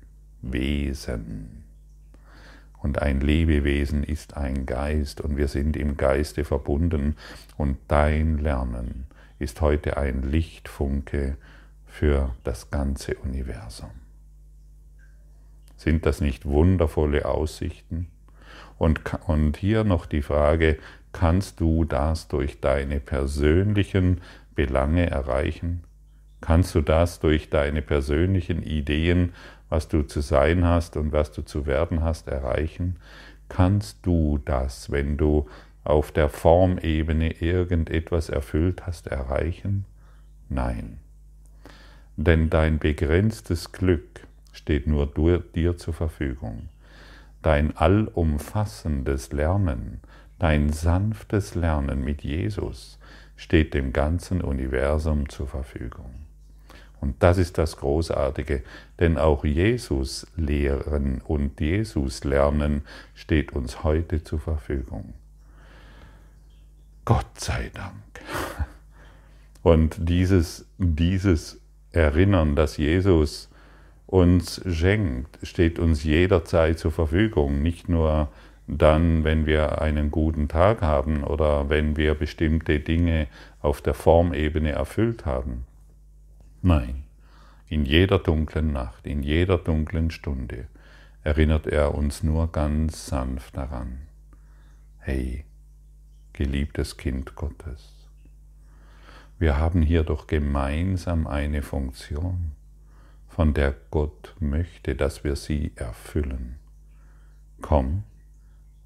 Und 2.78 3.02
ein 3.02 3.20
Lebewesen 3.20 4.04
ist 4.04 4.38
ein 4.38 4.66
Geist 4.66 5.22
und 5.22 5.38
wir 5.38 5.48
sind 5.48 5.76
im 5.76 5.98
Geiste 5.98 6.46
verbunden 6.46 7.16
und 7.58 7.78
dein 7.88 8.38
Lernen 8.38 9.06
ist 9.38 9.62
heute 9.62 9.98
ein 9.98 10.24
Lichtfunke 10.24 11.38
für 11.86 12.36
das 12.44 12.72
ganze 12.72 13.16
Universum. 13.16 13.90
Sind 15.76 16.06
das 16.06 16.22
nicht 16.22 16.46
wundervolle 16.46 17.26
Aussichten? 17.26 18.08
Und, 18.78 19.02
und 19.28 19.58
hier 19.58 19.84
noch 19.84 20.06
die 20.06 20.22
Frage, 20.22 20.78
kannst 21.12 21.60
du 21.60 21.86
das 21.86 22.28
durch 22.28 22.60
deine 22.60 23.00
persönlichen 23.00 24.22
Belange 24.56 25.10
erreichen? 25.10 25.84
Kannst 26.42 26.74
du 26.74 26.82
das 26.82 27.20
durch 27.20 27.50
deine 27.50 27.82
persönlichen 27.82 28.64
Ideen 28.64 29.34
was 29.70 29.88
du 29.88 30.02
zu 30.02 30.22
sein 30.22 30.66
hast 30.66 30.98
und 30.98 31.12
was 31.12 31.32
du 31.32 31.44
zu 31.44 31.66
werden 31.66 32.04
hast, 32.04 32.28
erreichen? 32.28 32.98
Kannst 33.48 34.06
du 34.06 34.40
das, 34.40 34.92
wenn 34.92 35.18
du 35.18 35.48
auf 35.84 36.12
der 36.12 36.30
Formebene 36.30 37.32
irgendetwas 37.40 38.30
erfüllt 38.30 38.86
hast, 38.86 39.08
erreichen? 39.08 39.86
Nein. 40.50 40.98
Denn 42.18 42.50
dein 42.50 42.80
begrenztes 42.80 43.72
Glück 43.72 44.28
steht 44.52 44.88
nur 44.88 45.08
dir 45.56 45.78
zur 45.78 45.94
Verfügung. 45.94 46.70
Dein 47.42 47.78
allumfassendes 47.78 49.32
Lernen, 49.32 50.02
dein 50.38 50.74
sanftes 50.74 51.56
Lernen 51.56 52.04
mit 52.04 52.24
Jesus 52.24 53.00
steht 53.38 53.74
dem 53.74 53.94
ganzen 53.94 54.42
Universum 54.42 55.30
zur 55.30 55.48
Verfügung. 55.48 56.19
Und 57.02 57.16
das 57.24 57.38
ist 57.38 57.58
das 57.58 57.78
Großartige, 57.78 58.64
denn 59.00 59.18
auch 59.18 59.46
Jesus 59.46 60.28
lehren 60.36 61.22
und 61.26 61.60
Jesus 61.60 62.24
lernen 62.24 62.82
steht 63.14 63.54
uns 63.54 63.84
heute 63.84 64.24
zur 64.24 64.40
Verfügung. 64.40 65.14
Gott 67.06 67.40
sei 67.40 67.72
Dank. 67.74 67.94
Und 69.64 69.98
dieses, 70.00 70.68
dieses 70.78 71.60
Erinnern, 71.92 72.56
das 72.56 72.78
Jesus 72.78 73.50
uns 74.06 74.62
schenkt, 74.68 75.40
steht 75.44 75.80
uns 75.80 76.04
jederzeit 76.04 76.80
zur 76.80 76.92
Verfügung, 76.92 77.62
nicht 77.62 77.90
nur 77.90 78.30
dann, 78.68 79.24
wenn 79.24 79.46
wir 79.46 79.82
einen 79.82 80.12
guten 80.12 80.48
Tag 80.48 80.82
haben 80.82 81.24
oder 81.24 81.70
wenn 81.70 81.98
wir 81.98 82.14
bestimmte 82.14 82.80
Dinge 82.80 83.28
auf 83.62 83.82
der 83.82 83.94
Formebene 83.94 84.72
erfüllt 84.72 85.26
haben. 85.26 85.66
Nein, 86.62 87.06
in 87.68 87.86
jeder 87.86 88.20
dunklen 88.20 88.74
Nacht, 88.74 89.08
in 89.08 89.24
jeder 89.24 89.58
dunklen 89.58 90.12
Stunde 90.12 90.68
erinnert 91.24 91.68
er 91.68 91.96
uns 91.96 92.22
nur 92.24 92.52
ganz 92.52 93.06
sanft 93.06 93.56
daran. 93.56 94.08
Hey, 94.98 95.46
geliebtes 96.34 96.98
Kind 96.98 97.36
Gottes, 97.36 98.10
wir 99.38 99.58
haben 99.58 99.82
hier 99.82 100.04
doch 100.04 100.28
gemeinsam 100.28 101.28
eine 101.28 101.62
Funktion, 101.62 102.52
von 103.28 103.54
der 103.54 103.74
Gott 103.90 104.36
möchte, 104.42 104.96
dass 104.96 105.24
wir 105.24 105.38
sie 105.38 105.72
erfüllen. 105.76 106.60
Komm, 107.62 108.04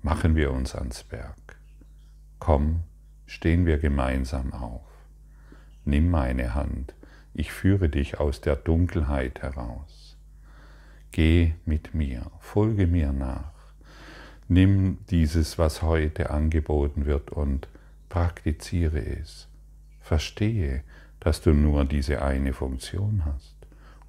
machen 0.04 0.36
wir 0.36 0.52
uns 0.52 0.76
ans 0.76 1.12
Werk. 1.12 1.58
Komm, 2.38 2.84
stehen 3.26 3.66
wir 3.66 3.80
gemeinsam 3.80 4.54
auf. 4.54 4.86
Nimm 5.86 6.12
meine 6.12 6.54
Hand, 6.54 6.94
ich 7.34 7.52
führe 7.52 7.90
dich 7.90 8.20
aus 8.20 8.42
der 8.42 8.56
Dunkelheit 8.56 9.42
heraus. 9.42 10.18
Geh 11.12 11.54
mit 11.66 11.94
mir, 11.94 12.32
folge 12.40 12.88
mir 12.88 13.12
nach. 13.12 13.52
Nimm 14.48 15.00
dieses, 15.10 15.58
was 15.58 15.82
heute 15.82 16.30
angeboten 16.30 17.06
wird, 17.06 17.32
und 17.32 17.68
praktiziere 18.10 19.00
es. 19.00 19.48
Verstehe, 20.02 20.84
dass 21.20 21.42
du 21.42 21.54
nur 21.54 21.86
diese 21.86 22.22
eine 22.22 22.54
Funktion 22.54 23.24
hast. 23.26 23.56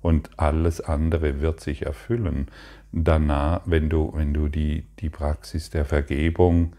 Und 0.02 0.38
alles 0.38 0.80
andere 0.80 1.40
wird 1.40 1.60
sich 1.60 1.86
erfüllen. 1.86 2.48
Danach, 2.92 3.62
wenn 3.64 3.88
du, 3.88 4.12
wenn 4.14 4.34
du 4.34 4.48
die, 4.48 4.86
die 4.98 5.08
Praxis 5.08 5.70
der 5.70 5.84
Vergebung 5.84 6.74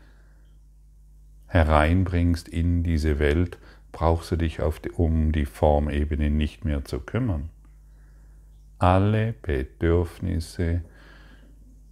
hereinbringst 1.48 2.48
in 2.48 2.84
diese 2.84 3.18
Welt, 3.18 3.58
brauchst 3.96 4.30
du 4.30 4.36
dich 4.36 4.60
die, 4.60 4.90
um 4.90 5.32
die 5.32 5.46
Formebene 5.46 6.30
nicht 6.30 6.66
mehr 6.66 6.84
zu 6.84 7.00
kümmern. 7.00 7.50
Alle 8.78 9.32
Bedürfnisse 9.32 10.82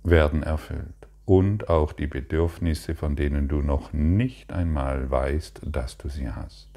werden 0.03 0.43
erfüllt 0.43 1.07
und 1.23 1.69
auch 1.69 1.93
die 1.93 2.07
Bedürfnisse, 2.07 2.93
von 2.93 3.15
denen 3.15 3.47
du 3.47 3.61
noch 3.61 3.93
nicht 3.93 4.51
einmal 4.51 5.09
weißt, 5.09 5.61
dass 5.65 5.97
du 5.97 6.09
sie 6.09 6.29
hast. 6.29 6.67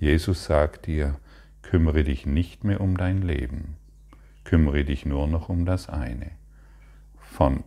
Jesus 0.00 0.44
sagt 0.44 0.86
dir, 0.86 1.14
kümmere 1.62 2.02
dich 2.02 2.26
nicht 2.26 2.64
mehr 2.64 2.80
um 2.80 2.96
dein 2.96 3.22
Leben, 3.22 3.76
kümmere 4.42 4.84
dich 4.84 5.06
nur 5.06 5.28
noch 5.28 5.48
um 5.48 5.64
das 5.64 5.88
eine, 5.88 6.32
von 7.20 7.62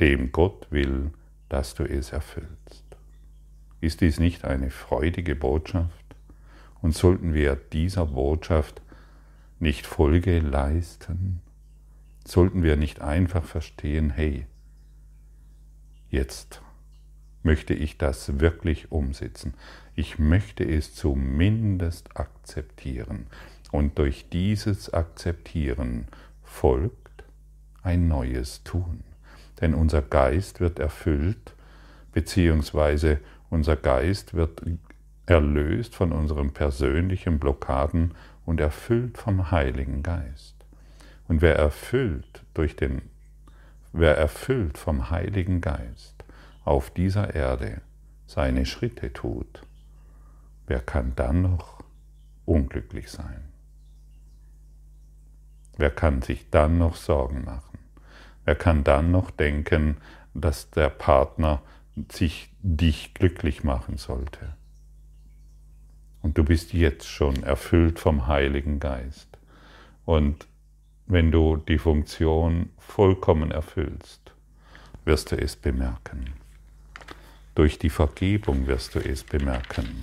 dem 0.00 0.32
Gott 0.32 0.66
will, 0.72 1.12
dass 1.48 1.76
du 1.76 1.84
es 1.84 2.10
erfüllst. 2.10 2.83
Ist 3.84 4.00
dies 4.00 4.18
nicht 4.18 4.46
eine 4.46 4.70
freudige 4.70 5.36
Botschaft? 5.36 6.16
Und 6.80 6.94
sollten 6.94 7.34
wir 7.34 7.54
dieser 7.54 8.06
Botschaft 8.06 8.80
nicht 9.58 9.84
Folge 9.86 10.38
leisten? 10.38 11.42
Sollten 12.26 12.62
wir 12.62 12.76
nicht 12.76 13.02
einfach 13.02 13.44
verstehen, 13.44 14.08
hey, 14.08 14.46
jetzt 16.08 16.62
möchte 17.42 17.74
ich 17.74 17.98
das 17.98 18.40
wirklich 18.40 18.90
umsetzen. 18.90 19.52
Ich 19.94 20.18
möchte 20.18 20.64
es 20.64 20.94
zumindest 20.94 22.16
akzeptieren. 22.16 23.26
Und 23.70 23.98
durch 23.98 24.30
dieses 24.30 24.94
Akzeptieren 24.94 26.06
folgt 26.42 27.24
ein 27.82 28.08
neues 28.08 28.64
Tun. 28.64 29.04
Denn 29.60 29.74
unser 29.74 30.00
Geist 30.00 30.60
wird 30.60 30.78
erfüllt, 30.78 31.54
beziehungsweise 32.14 33.20
unser 33.54 33.76
Geist 33.76 34.34
wird 34.34 34.62
erlöst 35.26 35.94
von 35.94 36.12
unseren 36.12 36.52
persönlichen 36.52 37.38
Blockaden 37.38 38.14
und 38.44 38.60
erfüllt 38.60 39.16
vom 39.16 39.50
Heiligen 39.50 40.02
Geist. 40.02 40.54
Und 41.28 41.40
wer 41.40 41.56
erfüllt 41.56 42.44
durch 42.52 42.76
den 42.76 43.02
wer 43.92 44.18
erfüllt 44.18 44.76
vom 44.76 45.10
Heiligen 45.10 45.60
Geist 45.60 46.24
auf 46.64 46.90
dieser 46.90 47.34
Erde 47.34 47.80
seine 48.26 48.66
Schritte 48.66 49.12
tut, 49.12 49.62
wer 50.66 50.80
kann 50.80 51.12
dann 51.14 51.42
noch 51.42 51.84
unglücklich 52.44 53.10
sein? 53.10 53.44
Wer 55.76 55.90
kann 55.90 56.22
sich 56.22 56.50
dann 56.50 56.78
noch 56.78 56.96
Sorgen 56.96 57.44
machen? 57.44 57.78
Wer 58.44 58.56
kann 58.56 58.82
dann 58.84 59.12
noch 59.12 59.30
denken, 59.30 59.96
dass 60.34 60.70
der 60.70 60.90
Partner 60.90 61.62
sich 62.10 62.53
dich 62.64 63.12
glücklich 63.12 63.62
machen 63.62 63.98
sollte. 63.98 64.56
Und 66.22 66.38
du 66.38 66.44
bist 66.44 66.72
jetzt 66.72 67.06
schon 67.06 67.42
erfüllt 67.42 67.98
vom 67.98 68.26
Heiligen 68.26 68.80
Geist. 68.80 69.28
Und 70.06 70.46
wenn 71.06 71.30
du 71.30 71.58
die 71.58 71.76
Funktion 71.76 72.70
vollkommen 72.78 73.50
erfüllst, 73.50 74.32
wirst 75.04 75.32
du 75.32 75.36
es 75.36 75.56
bemerken. 75.56 76.32
Durch 77.54 77.78
die 77.78 77.90
Vergebung 77.90 78.66
wirst 78.66 78.94
du 78.94 78.98
es 78.98 79.22
bemerken. 79.24 80.02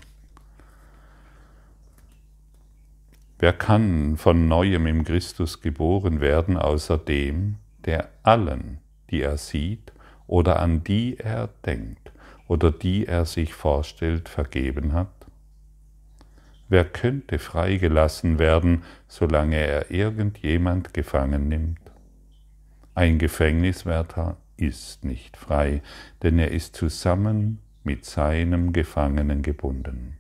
Wer 3.40 3.54
kann 3.54 4.18
von 4.18 4.48
neuem 4.48 4.86
im 4.86 5.04
Christus 5.04 5.62
geboren 5.62 6.22
werden, 6.22 6.58
außer 6.58 7.00
dem, 7.00 7.56
der 7.86 8.12
allen, 8.22 8.78
die 9.10 9.24
er 9.24 9.38
sieht 9.38 9.92
oder 10.28 10.60
an 10.60 10.84
die 10.84 11.18
er 11.18 11.50
denkt 11.66 12.12
oder 12.52 12.70
die 12.70 13.08
er 13.08 13.24
sich 13.24 13.54
vorstellt, 13.54 14.28
vergeben 14.28 14.92
hat? 14.92 15.08
Wer 16.68 16.84
könnte 16.84 17.40
freigelassen 17.40 18.40
werden, 18.40 18.84
solange 19.08 19.56
er 19.56 19.90
irgendjemand 19.90 20.94
gefangen 20.94 21.48
nimmt? 21.48 21.80
Ein 22.94 23.20
Gefängniswärter 23.20 24.36
ist 24.58 25.06
nicht 25.06 25.38
frei, 25.38 25.82
denn 26.24 26.40
er 26.40 26.52
ist 26.52 26.76
zusammen 26.76 27.60
mit 27.86 28.04
seinem 28.04 28.74
Gefangenen 28.74 29.44
gebunden. 29.44 30.18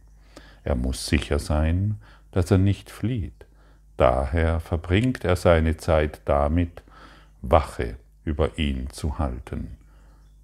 Er 0.63 0.75
muss 0.75 1.07
sicher 1.07 1.37
sein, 1.37 1.99
dass 2.31 2.49
er 2.49 2.59
nicht 2.59 2.89
flieht. 2.89 3.45
Daher 3.97 4.61
verbringt 4.61 5.25
er 5.25 5.35
seine 5.35 5.75
Zeit 5.75 6.21
damit, 6.23 6.81
Wache 7.41 7.97
über 8.23 8.57
ihn 8.57 8.89
zu 8.89 9.19
halten. 9.19 9.75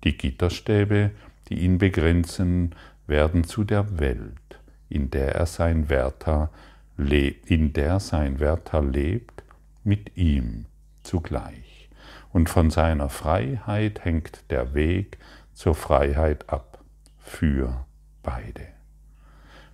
Die 0.04 0.18
Gitterstäbe, 0.18 1.12
die 1.50 1.60
ihn 1.60 1.78
begrenzen, 1.78 2.76
werden 3.06 3.44
zu 3.44 3.64
der 3.64 4.00
Welt, 4.00 4.60
in 4.90 5.10
der 5.10 5.36
er 5.36 5.46
sein 5.46 5.90
Wärter 5.90 6.50
in 6.98 7.74
der 7.74 8.00
sein 8.00 8.40
Wärter 8.40 8.82
lebt, 8.82 9.44
mit 9.84 10.18
ihm 10.18 10.66
zugleich. 11.04 11.90
Und 12.34 12.50
von 12.50 12.72
seiner 12.72 13.10
Freiheit 13.10 14.04
hängt 14.04 14.50
der 14.50 14.74
Weg 14.74 15.18
zur 15.54 15.76
Freiheit 15.76 16.50
ab, 16.50 16.84
für 17.18 17.86
beide. 18.24 18.68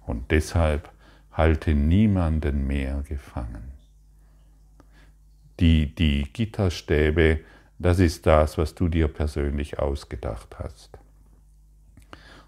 Und 0.06 0.32
deshalb 0.32 0.92
halte 1.32 1.74
niemanden 1.74 2.68
mehr 2.68 3.04
gefangen. 3.08 3.72
Die, 5.60 5.94
die 5.96 6.24
Gitterstäbe, 6.34 7.40
das 7.80 8.00
ist 8.00 8.26
das, 8.26 8.58
was 8.58 8.76
du 8.76 8.88
dir 8.88 9.08
persönlich 9.08 9.80
ausgedacht 9.80 10.58
hast. 10.60 10.98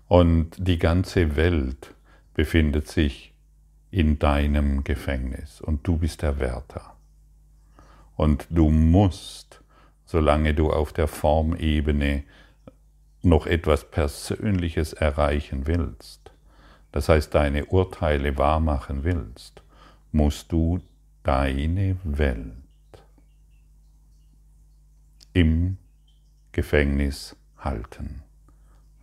Und 0.08 0.56
die 0.58 0.78
ganze 0.78 1.36
Welt 1.36 1.96
befindet 2.34 2.88
sich 2.88 3.34
in 3.90 4.20
deinem 4.20 4.84
Gefängnis 4.84 5.62
und 5.62 5.88
du 5.88 5.98
bist 5.98 6.22
der 6.22 6.40
Wärter. 6.40 6.96
Und 8.16 8.48
du 8.50 8.70
musst, 8.70 9.62
solange 10.06 10.54
du 10.54 10.70
auf 10.72 10.94
der 10.94 11.08
Formebene 11.08 12.24
noch 13.24 13.48
etwas 13.48 13.90
Persönliches 13.90 14.94
erreichen 14.94 15.66
willst, 15.66 16.32
das 16.92 17.10
heißt 17.10 17.34
deine 17.34 17.66
Urteile 17.66 18.38
wahrmachen 18.38 19.04
willst, 19.04 19.64
musst 20.12 20.52
du 20.52 20.82
deine 21.24 21.98
Welt 22.04 22.54
im 25.34 25.78
Gefängnis 26.52 27.36
halten. 27.58 28.25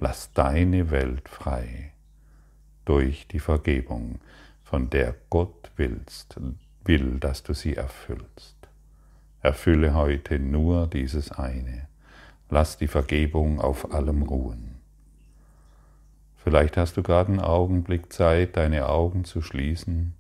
Lass 0.05 0.33
deine 0.33 0.91
Welt 0.91 1.29
frei 1.29 1.93
durch 2.85 3.29
die 3.29 3.39
Vergebung, 3.39 4.19
von 4.65 4.91
der 4.91 5.15
Gott 5.31 5.71
willst, 5.77 6.41
will, 6.83 7.21
dass 7.21 7.45
du 7.45 7.55
sie 7.55 7.77
erfüllst. 7.77 8.57
Erfülle 9.43 9.95
heute 9.95 10.41
nur 10.41 10.89
dieses 10.89 11.31
eine. 11.31 11.87
Lass 12.51 12.79
die 12.79 12.89
Vergebung 12.89 13.61
auf 13.61 13.95
allem 13.95 14.25
ruhen. 14.25 14.81
Vielleicht 16.35 16.77
hast 16.77 16.97
du 16.97 17.05
gerade 17.05 17.31
einen 17.31 17.41
Augenblick 17.41 18.13
Zeit, 18.13 18.57
deine 18.57 18.89
Augen 18.89 19.25
zu 19.25 19.41
schließen 19.41 20.15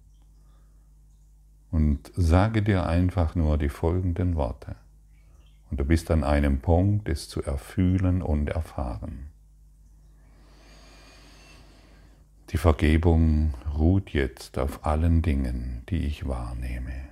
und 1.72 2.12
sage 2.14 2.62
dir 2.62 2.86
einfach 2.86 3.34
nur 3.34 3.58
die 3.58 3.68
folgenden 3.68 4.36
Worte. 4.36 4.76
Und 5.72 5.80
du 5.80 5.84
bist 5.84 6.08
an 6.12 6.22
einem 6.22 6.60
Punkt, 6.60 7.08
es 7.08 7.28
zu 7.28 7.42
erfühlen 7.42 8.22
und 8.22 8.48
erfahren. 8.48 9.31
Die 12.52 12.58
Vergebung 12.58 13.54
ruht 13.78 14.10
jetzt 14.10 14.58
auf 14.58 14.84
allen 14.84 15.22
Dingen, 15.22 15.84
die 15.88 16.04
ich 16.06 16.28
wahrnehme. 16.28 17.11